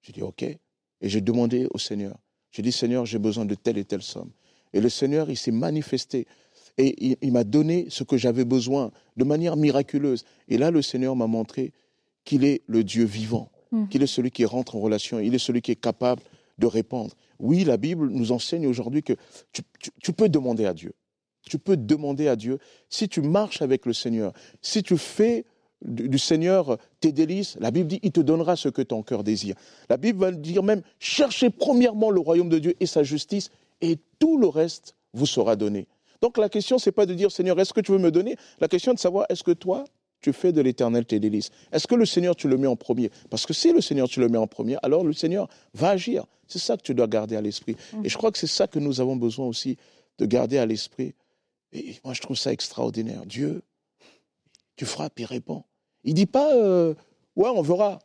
J'ai 0.02 0.12
dit, 0.12 0.22
OK. 0.22 0.42
Et 0.42 0.58
j'ai 1.08 1.20
demandé 1.20 1.66
au 1.72 1.78
Seigneur. 1.78 2.16
J'ai 2.50 2.62
dit, 2.62 2.72
Seigneur, 2.72 3.06
j'ai 3.06 3.18
besoin 3.18 3.44
de 3.44 3.54
telle 3.54 3.78
et 3.78 3.84
telle 3.84 4.02
somme. 4.02 4.30
Et 4.72 4.80
le 4.80 4.88
Seigneur, 4.88 5.30
il 5.30 5.36
s'est 5.36 5.52
manifesté. 5.52 6.26
Et 6.78 6.94
il, 7.06 7.16
il 7.20 7.32
m'a 7.32 7.44
donné 7.44 7.86
ce 7.90 8.02
que 8.04 8.16
j'avais 8.16 8.44
besoin 8.44 8.90
de 9.16 9.24
manière 9.24 9.56
miraculeuse. 9.56 10.24
Et 10.48 10.58
là, 10.58 10.70
le 10.70 10.82
Seigneur 10.82 11.14
m'a 11.16 11.26
montré 11.26 11.72
qu'il 12.24 12.44
est 12.44 12.62
le 12.66 12.82
Dieu 12.84 13.04
vivant, 13.04 13.50
Mhm. 13.72 13.88
qu'il 13.88 14.02
est 14.02 14.06
celui 14.06 14.30
qui 14.30 14.44
rentre 14.44 14.76
en 14.76 14.80
relation, 14.80 15.18
il 15.18 15.34
est 15.34 15.38
celui 15.38 15.60
qui 15.62 15.72
est 15.72 15.76
capable 15.80 16.22
de 16.58 16.66
répondre. 16.66 17.14
Oui, 17.38 17.64
la 17.64 17.76
Bible 17.78 18.08
nous 18.10 18.30
enseigne 18.32 18.66
aujourd'hui 18.66 19.02
que 19.02 19.14
tu, 19.52 19.62
tu- 19.80 19.90
tu 20.02 20.12
peux 20.12 20.28
demander 20.28 20.64
à 20.66 20.74
Dieu. 20.74 20.92
Tu 21.48 21.58
peux 21.58 21.76
demander 21.76 22.28
à 22.28 22.36
Dieu. 22.36 22.58
Si 22.88 23.08
tu 23.08 23.20
marches 23.22 23.62
avec 23.62 23.84
le 23.86 23.92
Seigneur, 23.92 24.32
si 24.60 24.82
tu 24.82 24.96
fais 24.96 25.44
du, 25.84 26.08
du 26.08 26.18
Seigneur 26.18 26.78
tes 27.00 27.10
délices, 27.10 27.56
la 27.60 27.70
Bible 27.72 27.88
dit, 27.88 27.98
il 28.02 28.12
te 28.12 28.20
donnera 28.20 28.54
ce 28.56 28.68
que 28.68 28.82
ton 28.82 29.02
cœur 29.02 29.24
désire. 29.24 29.56
La 29.88 29.96
Bible 29.96 30.20
va 30.20 30.30
dire 30.30 30.62
même, 30.62 30.82
cherchez 31.00 31.50
premièrement 31.50 32.10
le 32.10 32.20
royaume 32.20 32.48
de 32.48 32.58
Dieu 32.60 32.74
et 32.78 32.86
sa 32.86 33.02
justice, 33.02 33.50
et 33.80 33.96
tout 34.20 34.38
le 34.38 34.46
reste 34.46 34.94
vous 35.14 35.26
sera 35.26 35.56
donné. 35.56 35.88
Donc 36.22 36.38
la 36.38 36.48
question, 36.48 36.78
c'est 36.78 36.92
pas 36.92 37.04
de 37.04 37.14
dire, 37.14 37.30
Seigneur, 37.30 37.58
est-ce 37.60 37.74
que 37.74 37.80
tu 37.80 37.92
veux 37.92 37.98
me 37.98 38.12
donner? 38.12 38.36
La 38.60 38.68
question 38.68 38.92
est 38.92 38.94
de 38.94 39.00
savoir, 39.00 39.26
est-ce 39.28 39.42
que 39.42 39.50
toi, 39.50 39.84
tu 40.20 40.32
fais 40.32 40.52
de 40.52 40.60
l'éternel 40.60 41.04
tes 41.04 41.18
délices? 41.18 41.50
Est-ce 41.72 41.88
que 41.88 41.96
le 41.96 42.06
Seigneur, 42.06 42.36
tu 42.36 42.48
le 42.48 42.56
mets 42.56 42.68
en 42.68 42.76
premier? 42.76 43.10
Parce 43.28 43.44
que 43.44 43.52
si 43.52 43.72
le 43.72 43.80
Seigneur, 43.80 44.08
tu 44.08 44.20
le 44.20 44.28
mets 44.28 44.38
en 44.38 44.46
premier, 44.46 44.76
alors 44.84 45.02
le 45.02 45.12
Seigneur 45.12 45.48
va 45.74 45.90
agir. 45.90 46.24
C'est 46.46 46.60
ça 46.60 46.76
que 46.76 46.82
tu 46.82 46.94
dois 46.94 47.08
garder 47.08 47.34
à 47.34 47.40
l'esprit. 47.40 47.76
Et 48.04 48.08
je 48.08 48.16
crois 48.16 48.30
que 48.30 48.38
c'est 48.38 48.46
ça 48.46 48.68
que 48.68 48.78
nous 48.78 49.00
avons 49.00 49.16
besoin 49.16 49.46
aussi 49.46 49.76
de 50.18 50.26
garder 50.26 50.58
à 50.58 50.66
l'esprit. 50.66 51.14
Et 51.72 51.96
moi, 52.04 52.14
je 52.14 52.20
trouve 52.20 52.36
ça 52.36 52.52
extraordinaire. 52.52 53.26
Dieu, 53.26 53.62
tu 54.76 54.86
frappes, 54.86 55.18
il 55.18 55.24
répond. 55.24 55.64
Il 56.04 56.14
dit 56.14 56.26
pas, 56.26 56.54
euh, 56.54 56.94
ouais, 57.34 57.48
on 57.48 57.62
verra. 57.62 57.98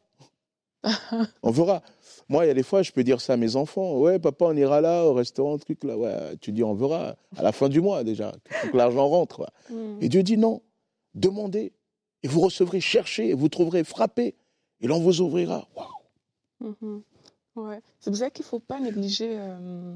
on 1.44 1.52
verra. 1.52 1.82
Moi, 2.30 2.46
il 2.46 2.48
y 2.50 2.52
a 2.52 2.54
des 2.54 2.64
fois, 2.64 2.82
je 2.84 2.92
peux 2.92 3.04
dire 3.04 3.22
ça 3.22 3.34
à 3.34 3.38
mes 3.38 3.56
enfants. 3.56 3.98
Ouais, 4.00 4.20
papa, 4.20 4.46
on 4.46 4.56
ira 4.56 4.82
là, 4.82 5.04
au 5.06 5.14
restaurant, 5.14 5.58
truc 5.58 5.84
là. 5.84 5.98
Ouais, 5.98 6.36
tu 6.42 6.52
dis, 6.52 6.64
on 6.64 6.74
verra. 6.74 7.16
À 7.38 7.44
la 7.44 7.52
fin 7.52 7.70
du 7.70 7.80
mois, 7.82 8.04
déjà. 8.04 8.34
Faut 8.50 8.68
que 8.70 8.78
l'argent 8.78 9.08
rentre. 9.08 9.50
Mhm. 9.70 9.98
Et 10.02 10.10
Dieu 10.10 10.24
dit 10.24 10.38
non. 10.38 10.62
Demandez. 11.16 11.72
et 12.24 12.28
vous 12.28 12.42
recevrez, 12.42 12.80
cherchez 12.82 13.30
et 13.30 13.34
vous 13.34 13.48
trouverez, 13.50 13.84
frappez 13.84 14.36
et 14.82 14.88
l'on 14.88 15.00
vous 15.00 15.22
ouvrira. 15.22 15.68
Waouh 15.76 15.88
Mhm. 16.82 17.02
Ouais. 17.56 17.80
C'est 18.00 18.10
pour 18.12 18.18
ça 18.18 18.30
qu'il 18.30 18.44
ne 18.44 18.48
faut 18.50 18.60
pas 18.60 18.80
négliger 18.80 19.36
euh, 19.40 19.96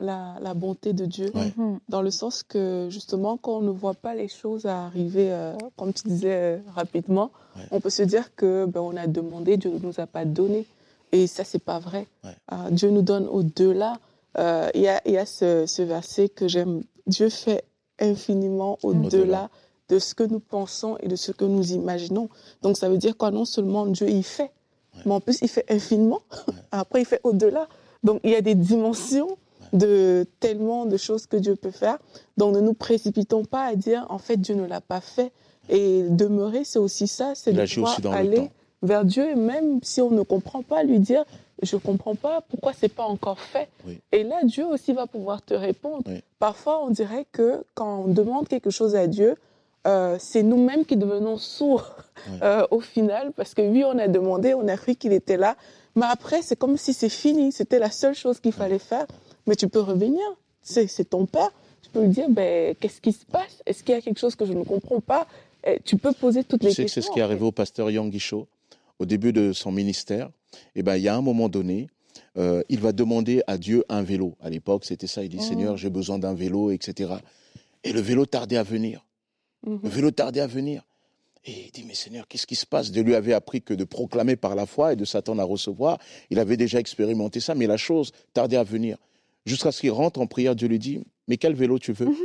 la, 0.00 0.36
la 0.40 0.54
bonté 0.54 0.92
de 0.92 1.06
Dieu, 1.06 1.30
Ouais. 1.34 1.52
Mhm. 1.56 1.78
dans 1.88 2.02
le 2.02 2.10
sens 2.10 2.42
que 2.42 2.88
justement, 2.90 3.36
quand 3.36 3.56
on 3.58 3.60
ne 3.62 3.70
voit 3.70 3.94
pas 3.94 4.14
les 4.14 4.28
choses 4.28 4.66
arriver, 4.66 5.32
euh, 5.32 5.54
comme 5.76 5.92
tu 5.92 6.06
disais 6.08 6.32
euh, 6.34 6.58
rapidement, 6.74 7.30
Ouais. 7.56 7.62
on 7.70 7.80
peut 7.80 7.90
se 7.90 8.02
dire 8.02 8.34
que 8.34 8.66
ben, 8.66 8.80
on 8.80 8.96
a 8.96 9.06
demandé, 9.06 9.56
Dieu 9.56 9.70
ne 9.70 9.78
nous 9.78 9.98
a 9.98 10.06
pas 10.06 10.24
donné. 10.26 10.66
Et 11.12 11.26
ça, 11.26 11.44
c'est 11.44 11.58
pas 11.62 11.78
vrai. 11.78 12.06
Ouais. 12.24 12.30
Euh, 12.52 12.70
Dieu 12.70 12.90
nous 12.90 13.00
donne 13.02 13.26
au-delà. 13.28 13.98
Euh, 14.38 14.68
Il 14.74 14.82
y 14.82 14.88
a, 14.88 15.00
il 15.06 15.12
y 15.12 15.18
a 15.18 15.24
ce, 15.24 15.64
ce 15.66 15.80
verset 15.82 16.28
que 16.28 16.46
j'aime. 16.48 16.82
Dieu 17.06 17.30
fait 17.30 17.64
infiniment 17.98 18.78
au-delà 18.82 19.48
de 19.88 19.98
ce 19.98 20.14
que 20.14 20.24
nous 20.24 20.40
pensons 20.40 20.96
et 21.00 21.08
de 21.08 21.16
ce 21.16 21.32
que 21.32 21.44
nous 21.44 21.72
imaginons. 21.72 22.28
Donc 22.62 22.76
ça 22.76 22.88
veut 22.88 22.98
dire 22.98 23.16
quoi? 23.16 23.30
Non 23.30 23.44
seulement 23.44 23.86
Dieu 23.86 24.08
il 24.10 24.24
fait, 24.24 24.50
Ouais. 24.94 25.02
mais 25.06 25.12
en 25.12 25.20
plus 25.20 25.38
il 25.42 25.48
fait 25.48 25.64
infiniment. 25.70 26.20
Ouais. 26.48 26.54
Après 26.72 27.00
il 27.00 27.06
fait 27.06 27.20
au-delà. 27.24 27.68
Donc 28.02 28.20
il 28.24 28.30
y 28.30 28.34
a 28.34 28.40
des 28.42 28.54
dimensions 28.54 29.28
de 29.76 30.26
tellement 30.40 30.86
de 30.86 30.96
choses 30.96 31.26
que 31.26 31.36
Dieu 31.36 31.56
peut 31.56 31.70
faire. 31.70 31.98
Donc 32.36 32.54
ne 32.54 32.60
nous 32.60 32.74
précipitons 32.74 33.44
pas 33.44 33.64
à 33.64 33.74
dire 33.74 34.06
en 34.08 34.18
fait 34.18 34.36
Dieu 34.36 34.54
ne 34.54 34.66
l'a 34.66 34.80
pas 34.80 35.00
fait. 35.00 35.32
Et 35.68 36.04
demeurer, 36.08 36.64
c'est 36.64 36.78
aussi 36.78 37.08
ça, 37.08 37.32
c'est 37.34 37.52
de 37.52 37.74
pouvoir 37.74 38.14
aller 38.14 38.50
vers 38.82 39.04
Dieu, 39.04 39.30
et 39.30 39.34
même 39.34 39.80
si 39.82 40.00
on 40.00 40.10
ne 40.10 40.22
comprend 40.22 40.62
pas, 40.62 40.84
lui 40.84 41.00
dire 41.00 41.24
je 41.62 41.76
comprends 41.76 42.14
pas 42.14 42.42
pourquoi 42.42 42.72
c'est 42.72 42.92
pas 42.92 43.04
encore 43.04 43.40
fait? 43.40 43.68
Oui. 43.86 43.98
Et 44.12 44.22
là, 44.24 44.40
Dieu 44.44 44.66
aussi 44.66 44.92
va 44.92 45.06
pouvoir 45.06 45.42
te 45.42 45.54
répondre. 45.54 46.02
Oui. 46.06 46.22
Parfois, 46.38 46.84
on 46.84 46.90
dirait 46.90 47.26
que 47.32 47.64
quand 47.74 48.04
on 48.04 48.08
demande 48.08 48.46
quelque 48.46 48.70
chose 48.70 48.94
à 48.94 49.06
Dieu, 49.06 49.36
euh, 49.86 50.16
c'est 50.20 50.42
nous-mêmes 50.42 50.84
qui 50.84 50.96
devenons 50.96 51.38
sourds 51.38 51.96
Oui. 52.30 52.38
euh, 52.42 52.66
au 52.70 52.80
final, 52.80 53.32
parce 53.32 53.54
que 53.54 53.62
oui, 53.62 53.84
on 53.84 53.98
a 53.98 54.06
demandé, 54.08 54.52
on 54.52 54.68
a 54.68 54.76
cru 54.76 54.96
qu'il 54.96 55.12
était 55.12 55.38
là, 55.38 55.56
mais 55.94 56.06
après, 56.08 56.42
c'est 56.42 56.56
comme 56.56 56.76
si 56.76 56.92
c'est 56.92 57.08
fini, 57.08 57.52
c'était 57.52 57.78
la 57.78 57.90
seule 57.90 58.14
chose 58.14 58.38
qu'il 58.38 58.52
fallait 58.52 58.78
faire. 58.78 59.06
Mais 59.46 59.54
tu 59.56 59.68
peux 59.68 59.80
revenir, 59.80 60.20
c'est 60.62 61.08
ton 61.08 61.26
père, 61.26 61.50
tu 61.82 61.90
peux 61.90 62.02
lui 62.02 62.08
dire, 62.08 62.28
ben, 62.28 62.74
qu'est-ce 62.80 63.00
qui 63.00 63.12
se 63.12 63.24
passe? 63.24 63.62
Est-ce 63.66 63.82
qu'il 63.84 63.94
y 63.94 63.98
a 63.98 64.00
quelque 64.00 64.18
chose 64.18 64.34
que 64.34 64.44
je 64.46 64.52
ne 64.52 64.64
comprends 64.64 65.00
pas? 65.00 65.26
Et 65.66 65.78
Tu 65.84 65.96
peux 65.96 66.12
poser 66.12 66.44
toutes 66.44 66.60
Tu 66.60 66.66
les 66.66 66.72
sais 66.72 66.82
que 66.82 66.86
questions. 66.86 67.02
c'est 67.02 67.06
ce 67.08 67.12
qui 67.12 67.20
est 67.20 67.22
arrivé 67.22 67.44
au 67.44 67.52
pasteur 67.52 67.90
Yang 67.90 68.10
Guichot 68.10 68.46
au 68.98 69.06
début 69.06 69.32
de 69.32 69.52
son 69.52 69.70
ministère. 69.72 70.30
Et 70.74 70.82
ben, 70.82 70.96
il 70.96 71.02
y 71.02 71.08
a 71.08 71.14
un 71.16 71.20
moment 71.22 71.48
donné, 71.48 71.88
euh, 72.38 72.62
il 72.68 72.80
va 72.80 72.92
demander 72.92 73.42
à 73.46 73.58
Dieu 73.58 73.84
un 73.88 74.02
vélo. 74.02 74.34
À 74.40 74.50
l'époque, 74.50 74.84
c'était 74.84 75.06
ça. 75.06 75.22
Il 75.22 75.28
dit 75.28 75.38
Oh. 75.40 75.42
Seigneur, 75.44 75.76
j'ai 75.76 75.90
besoin 75.90 76.18
d'un 76.18 76.34
vélo, 76.34 76.70
etc. 76.70 77.14
Et 77.84 77.92
le 77.92 78.00
vélo 78.00 78.26
tardait 78.26 78.56
à 78.56 78.62
venir. 78.62 79.04
Mhm. 79.66 79.80
Le 79.82 79.88
vélo 79.88 80.10
tardait 80.10 80.40
à 80.40 80.46
venir. 80.46 80.82
Et 81.48 81.66
il 81.66 81.70
dit, 81.70 81.84
mais 81.86 81.94
Seigneur, 81.94 82.26
qu'est-ce 82.26 82.46
qui 82.46 82.56
se 82.56 82.66
passe? 82.66 82.90
Dieu 82.90 83.02
lui 83.04 83.14
avait 83.14 83.32
appris 83.32 83.62
que 83.62 83.72
de 83.72 83.84
proclamer 83.84 84.34
par 84.34 84.56
la 84.56 84.66
foi 84.66 84.94
et 84.94 84.96
de 84.96 85.04
s'attendre 85.04 85.40
à 85.40 85.44
recevoir. 85.44 85.98
Il 86.30 86.40
avait 86.40 86.56
déjà 86.56 86.80
expérimenté 86.80 87.38
ça, 87.38 87.54
mais 87.54 87.68
la 87.68 87.76
chose 87.76 88.10
tardait 88.34 88.56
à 88.56 88.64
venir. 88.64 88.98
Jusqu'à 89.46 89.72
ce 89.72 89.80
qu'il 89.80 89.92
rentre 89.92 90.20
en 90.20 90.26
prière, 90.26 90.54
Dieu 90.54 90.68
lui 90.68 90.78
dit, 90.78 91.02
mais 91.28 91.36
quel 91.36 91.54
vélo 91.54 91.78
tu 91.78 91.92
veux? 91.92 92.08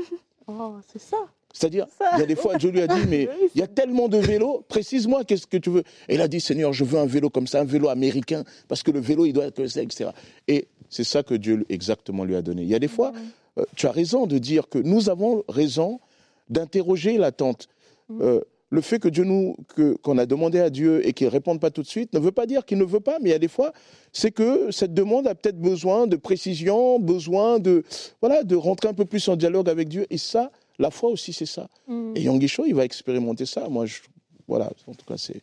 Oh, 0.47 0.73
c'est 0.91 0.99
ça. 0.99 1.17
C'est-à-dire, 1.53 1.86
il 2.15 2.19
y 2.19 2.23
a 2.23 2.25
des 2.25 2.36
fois, 2.36 2.57
Dieu 2.57 2.71
lui 2.71 2.81
a 2.81 2.88
dit, 2.88 3.07
mais 3.07 3.29
il 3.55 3.60
y 3.60 3.63
a 3.63 3.67
tellement 3.67 4.10
de 4.10 4.17
vélos, 4.17 4.65
précise-moi 4.67 5.23
qu'est-ce 5.23 5.47
que 5.47 5.57
tu 5.57 5.69
veux. 5.69 5.84
Et 6.10 6.15
il 6.15 6.21
a 6.21 6.27
dit, 6.27 6.41
Seigneur, 6.41 6.73
je 6.73 6.84
veux 6.84 6.99
un 6.99 7.05
vélo 7.05 7.29
comme 7.29 7.47
ça, 7.47 7.62
un 7.62 7.63
vélo 7.63 7.88
américain, 7.89 8.43
parce 8.67 8.84
que 8.84 8.91
le 8.91 8.99
vélo, 8.99 9.25
il 9.25 9.34
doit 9.34 9.45
être 9.45 9.65
ça, 9.67 9.81
etc. 9.81 10.10
Et 10.47 10.67
c'est 10.89 11.03
ça 11.03 11.23
que 11.23 11.36
Dieu 11.36 11.65
exactement 11.69 12.25
lui 12.25 12.36
a 12.36 12.41
donné. 12.41 12.63
Il 12.63 12.67
y 12.67 12.75
a 12.75 12.79
des 12.79 12.88
fois, 12.88 13.13
euh, 13.57 13.63
tu 13.75 13.86
as 13.86 13.91
raison 13.91 14.25
de 14.25 14.39
dire 14.39 14.67
que 14.67 14.79
nous 14.79 15.10
avons 15.10 15.43
raison 15.47 15.99
d'interroger 16.49 17.17
l'attente. 17.17 17.69
Euh, 18.19 18.41
le 18.71 18.81
fait 18.81 18.99
que 18.99 19.10
Dieu 19.10 19.25
nous, 19.25 19.55
que, 19.75 19.95
qu'on 19.97 20.17
a 20.17 20.25
demandé 20.25 20.60
à 20.60 20.69
Dieu 20.69 21.05
et 21.05 21.13
qu'il 21.13 21.27
ne 21.27 21.31
réponde 21.31 21.60
pas 21.60 21.69
tout 21.71 21.81
de 21.81 21.88
suite 21.88 22.13
ne 22.13 22.19
veut 22.19 22.31
pas 22.31 22.45
dire 22.45 22.65
qu'il 22.65 22.77
ne 22.77 22.86
veut 22.86 23.01
pas, 23.01 23.19
mais 23.21 23.29
il 23.29 23.34
y 23.34 23.36
a 23.36 23.39
des 23.39 23.49
fois, 23.49 23.73
c'est 24.13 24.31
que 24.31 24.71
cette 24.71 24.93
demande 24.93 25.27
a 25.27 25.36
peut-être 25.36 25.60
besoin 25.60 26.07
de 26.07 26.15
précision, 26.15 26.97
besoin 26.97 27.60
de, 27.60 27.84
voilà, 28.21 28.43
de 28.43 28.55
rentrer 28.55 28.88
un 28.88 28.93
peu 28.93 29.05
plus 29.05 29.27
en 29.27 29.36
dialogue 29.36 29.69
avec 29.69 29.89
Dieu. 29.89 30.07
Et 30.10 30.17
ça, 30.17 30.51
la 30.79 30.89
foi 30.89 31.10
aussi, 31.10 31.34
c'est 31.34 31.45
ça. 31.45 31.67
Mhm. 31.88 32.13
Et 32.15 32.21
Yangisho, 32.21 32.65
il 32.65 32.73
va 32.73 32.86
expérimenter 32.86 33.45
ça. 33.45 33.67
Moi, 33.69 33.86
je, 33.86 33.99
voilà, 34.47 34.69
en 34.88 34.93
tout 34.93 35.06
cas, 35.06 35.17
c'est. 35.17 35.41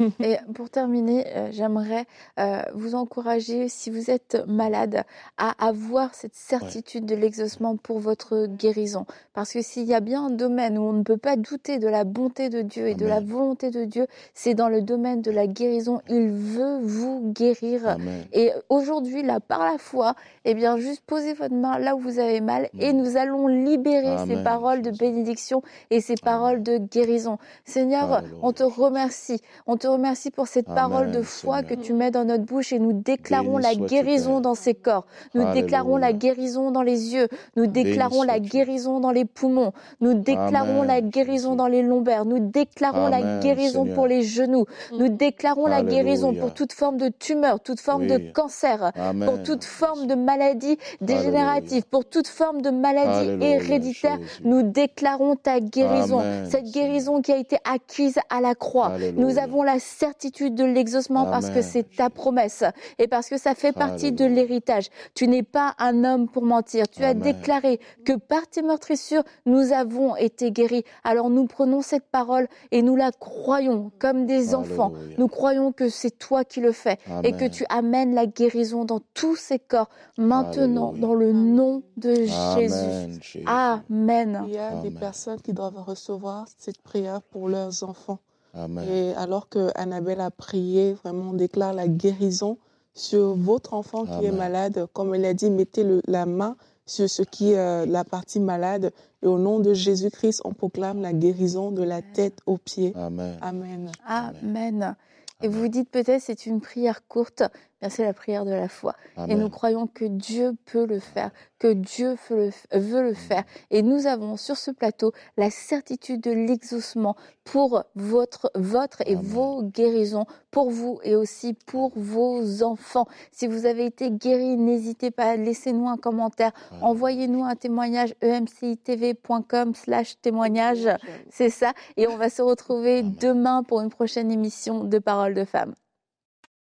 Et 0.20 0.36
pour 0.54 0.70
terminer, 0.70 1.26
euh, 1.36 1.48
j'aimerais 1.52 2.06
euh, 2.38 2.62
vous 2.74 2.94
encourager, 2.94 3.68
si 3.68 3.90
vous 3.90 4.10
êtes 4.10 4.42
malade, 4.46 5.04
à 5.38 5.66
avoir 5.66 6.14
cette 6.14 6.34
certitude 6.34 7.06
de 7.06 7.14
l'exaucement 7.14 7.76
pour 7.76 7.98
votre 7.98 8.46
guérison. 8.46 9.06
Parce 9.34 9.52
que 9.52 9.62
s'il 9.62 9.84
y 9.84 9.94
a 9.94 10.00
bien 10.00 10.26
un 10.26 10.30
domaine 10.30 10.78
où 10.78 10.82
on 10.82 10.92
ne 10.92 11.02
peut 11.02 11.16
pas 11.16 11.36
douter 11.36 11.78
de 11.78 11.88
la 11.88 12.04
bonté 12.04 12.48
de 12.48 12.62
Dieu 12.62 12.88
et 12.88 12.94
de 12.94 13.06
la 13.06 13.20
volonté 13.20 13.70
de 13.70 13.84
Dieu, 13.84 14.06
c'est 14.34 14.54
dans 14.54 14.68
le 14.68 14.82
domaine 14.82 15.22
de 15.22 15.30
la 15.30 15.46
guérison. 15.46 16.00
Il 16.08 16.28
veut 16.28 16.78
vous 16.82 17.32
guérir. 17.32 17.86
Amen. 17.86 18.24
Et 18.32 18.50
aujourd'hui, 18.68 19.22
là, 19.22 19.40
par 19.40 19.64
la 19.64 19.78
foi, 19.78 20.14
eh 20.44 20.54
bien, 20.54 20.76
juste 20.76 21.02
posez 21.06 21.34
votre 21.34 21.54
main 21.54 21.78
là 21.78 21.96
où 21.96 22.00
vous 22.00 22.18
avez 22.18 22.40
mal 22.40 22.68
et 22.78 22.92
nous 22.92 23.16
allons 23.16 23.46
libérer 23.46 24.16
ces 24.26 24.42
paroles 24.42 24.82
de 24.82 24.90
bénédiction 24.90 25.62
et 25.90 26.00
ces 26.00 26.16
paroles 26.16 26.62
de 26.62 26.78
guérison. 26.78 27.38
Seigneur, 27.64 28.11
Alléluia. 28.18 28.38
on 28.42 28.52
te 28.52 28.62
remercie. 28.62 29.40
On 29.66 29.76
te 29.76 29.86
remercie 29.86 30.30
pour 30.30 30.46
cette 30.48 30.68
Amen, 30.68 30.76
parole 30.76 31.10
de 31.12 31.22
foi 31.22 31.58
Seigneur. 31.58 31.78
que 31.78 31.82
tu 31.84 31.92
mets 31.92 32.10
dans 32.10 32.24
notre 32.24 32.44
bouche 32.44 32.72
et 32.72 32.78
nous 32.78 32.92
déclarons 32.92 33.58
Béni 33.58 33.80
la 33.80 33.86
guérison 33.86 34.40
dans 34.40 34.54
ces 34.54 34.74
corps. 34.74 35.06
Nous 35.34 35.52
déclarons 35.52 35.96
la 35.96 36.12
guérison 36.12 36.70
dans 36.70 36.82
les 36.82 37.14
yeux. 37.14 37.28
Nous 37.56 37.66
déclarons 37.66 38.22
la 38.22 38.40
guérison 38.40 39.00
dans 39.00 39.10
les 39.10 39.24
poumons. 39.24 39.72
Nous 40.00 40.14
déclarons 40.14 40.82
Amen, 40.82 40.86
la 40.86 41.00
guérison 41.00 41.54
dans 41.54 41.68
les 41.68 41.82
lombaires. 41.82 42.24
Nous 42.24 42.38
déclarons 42.38 43.08
la 43.08 43.40
guérison 43.40 43.82
Seigneur. 43.82 43.94
pour 43.94 44.06
les 44.06 44.22
genoux. 44.22 44.66
Nous 44.98 45.08
déclarons 45.08 45.66
la 45.66 45.82
guérison 45.82 46.34
pour 46.34 46.52
toute 46.54 46.72
forme 46.72 46.96
de 46.96 47.08
tumeur, 47.08 47.60
toute 47.60 47.80
forme 47.80 48.06
de 48.06 48.18
cancer, 48.32 48.92
Amen. 48.96 49.28
pour 49.28 49.42
toute 49.42 49.64
forme 49.64 50.06
de 50.06 50.14
maladie 50.14 50.78
dégénérative, 51.00 51.84
pour 51.84 52.04
toute 52.04 52.26
forme 52.28 52.62
de 52.62 52.70
maladie 52.70 53.30
Alléluia, 53.30 53.48
héréditaire. 53.56 54.18
Jésus. 54.18 54.42
Nous 54.44 54.62
déclarons 54.62 55.36
ta 55.36 55.60
guérison, 55.60 56.20
Amen, 56.20 56.48
cette 56.50 56.70
guérison 56.72 57.20
qui 57.22 57.32
a 57.32 57.36
été 57.36 57.58
acquise 57.64 57.91
à 58.30 58.40
la 58.40 58.54
croix. 58.54 58.86
Alléluia. 58.88 59.24
Nous 59.24 59.38
avons 59.38 59.62
la 59.62 59.78
certitude 59.78 60.54
de 60.54 60.64
l'exaucement 60.64 61.26
parce 61.26 61.46
que 61.46 61.52
Amen, 61.52 61.62
c'est 61.62 61.96
ta 61.96 62.10
promesse 62.10 62.64
et 62.98 63.08
parce 63.08 63.28
que 63.28 63.38
ça 63.38 63.54
fait 63.54 63.72
partie 63.72 64.12
de 64.12 64.24
l'héritage. 64.24 64.88
Tu 65.14 65.28
n'es 65.28 65.42
pas 65.42 65.74
un 65.78 66.04
homme 66.04 66.28
pour 66.28 66.44
mentir. 66.44 66.88
Tu 66.88 67.04
as 67.04 67.14
déclaré 67.14 67.80
que 68.04 68.14
par 68.14 68.46
tes 68.46 68.62
meurtrissures, 68.62 69.22
nous 69.46 69.72
avons 69.72 70.16
été 70.16 70.50
guéris. 70.50 70.84
Alors 71.04 71.30
nous 71.30 71.46
prenons 71.46 71.82
cette 71.82 72.08
parole 72.10 72.48
et 72.70 72.82
nous 72.82 72.96
la 72.96 73.12
croyons 73.12 73.92
comme 73.98 74.26
des 74.26 74.54
enfants. 74.54 74.92
Nous 75.18 75.28
croyons 75.28 75.72
que 75.72 75.88
c'est 75.88 76.18
toi 76.18 76.44
qui 76.44 76.60
le 76.60 76.72
fais 76.72 76.98
et 77.24 77.32
que 77.32 77.46
tu 77.46 77.64
amènes 77.68 78.14
la 78.14 78.26
guérison 78.26 78.84
dans 78.84 79.00
tous 79.14 79.36
ces 79.36 79.58
corps 79.58 79.88
maintenant 80.18 80.90
Alléluia. 80.90 81.06
dans 81.06 81.14
le 81.14 81.32
nom 81.32 81.82
de 81.96 82.14
Jésus. 82.14 82.74
Amen, 82.74 83.18
Jésus. 83.20 83.44
Amen. 83.46 84.44
Il 84.46 84.54
y 84.54 84.58
a 84.58 84.80
des 84.82 84.90
personnes 84.90 85.40
qui 85.40 85.52
doivent 85.52 85.82
recevoir 85.86 86.46
cette 86.58 86.80
prière 86.80 87.22
pour 87.22 87.48
leurs 87.48 87.81
enfants. 87.82 88.18
Amen. 88.54 88.84
Et 88.88 89.14
alors 89.14 89.48
que 89.48 89.70
Annabelle 89.74 90.20
a 90.20 90.30
prié, 90.30 90.92
vraiment, 91.02 91.30
on 91.30 91.32
déclare 91.34 91.72
la 91.72 91.88
guérison 91.88 92.58
sur 92.94 93.34
votre 93.34 93.72
enfant 93.74 94.04
qui 94.04 94.26
est 94.26 94.30
malade. 94.32 94.86
Comme 94.92 95.14
elle 95.14 95.24
a 95.24 95.32
dit, 95.34 95.48
mettez 95.50 95.82
le- 95.84 96.02
la 96.06 96.26
main 96.26 96.56
sur 96.84 97.08
ce 97.08 97.22
qui 97.22 97.52
est 97.52 97.58
euh, 97.58 97.86
la 97.86 98.04
partie 98.04 98.40
malade. 98.40 98.92
Et 99.22 99.26
au 99.26 99.38
nom 99.38 99.60
de 99.60 99.72
Jésus-Christ, 99.72 100.42
on 100.44 100.52
proclame 100.52 101.00
la 101.00 101.12
guérison 101.14 101.70
de 101.70 101.82
la 101.82 102.02
tête 102.02 102.40
aux 102.44 102.58
pieds. 102.58 102.92
Amen. 102.94 103.38
Amen. 103.40 103.90
Amen. 104.06 104.96
Et 105.42 105.48
vous 105.48 105.60
vous 105.60 105.68
dites 105.68 105.88
peut-être 105.90 106.20
c'est 106.22 106.44
une 106.46 106.60
prière 106.60 107.06
courte, 107.08 107.42
bien 107.82 107.90
c'est 107.90 108.04
la 108.04 108.12
prière 108.12 108.44
de 108.44 108.52
la 108.52 108.68
foi. 108.68 108.94
Et 109.28 109.34
nous 109.34 109.50
croyons 109.50 109.88
que 109.88 110.04
Dieu 110.04 110.52
peut 110.66 110.86
le 110.86 111.00
faire, 111.00 111.32
que 111.58 111.72
Dieu 111.72 112.16
veut 112.30 112.50
le, 112.72 112.78
veut 112.78 113.02
le 113.02 113.14
faire. 113.14 113.42
Et 113.70 113.82
nous 113.82 114.06
avons 114.06 114.36
sur 114.36 114.56
ce 114.56 114.70
plateau 114.70 115.12
la 115.36 115.50
certitude 115.50 116.20
de 116.20 116.30
l'exaucement 116.30 117.16
pour 117.42 117.82
votre, 117.96 118.52
votre 118.54 119.02
et 119.04 119.14
Amen. 119.14 119.24
vos 119.24 119.62
guérisons, 119.64 120.26
pour 120.52 120.70
vous 120.70 121.00
et 121.02 121.16
aussi 121.16 121.54
pour 121.54 121.90
vos 121.96 122.62
enfants. 122.62 123.06
Si 123.32 123.48
vous 123.48 123.66
avez 123.66 123.86
été 123.86 124.12
guéri, 124.12 124.56
n'hésitez 124.56 125.10
pas, 125.10 125.34
laissez-nous 125.34 125.88
un 125.88 125.96
commentaire, 125.96 126.52
Amen. 126.70 126.84
envoyez-nous 126.84 127.42
un 127.42 127.56
témoignage 127.56 128.14
emcitv.com 128.22 129.74
slash 129.74 130.20
témoignage. 130.20 130.88
C'est 131.30 131.50
ça. 131.50 131.72
Et 131.96 132.06
on 132.06 132.16
va 132.16 132.30
se 132.30 132.42
retrouver 132.42 133.00
Amen. 133.00 133.16
demain 133.20 133.62
pour 133.64 133.80
une 133.80 133.90
prochaine 133.90 134.30
émission 134.30 134.84
de 134.84 134.98
Paroles 135.00 135.34
de 135.34 135.44
femmes. 135.44 135.74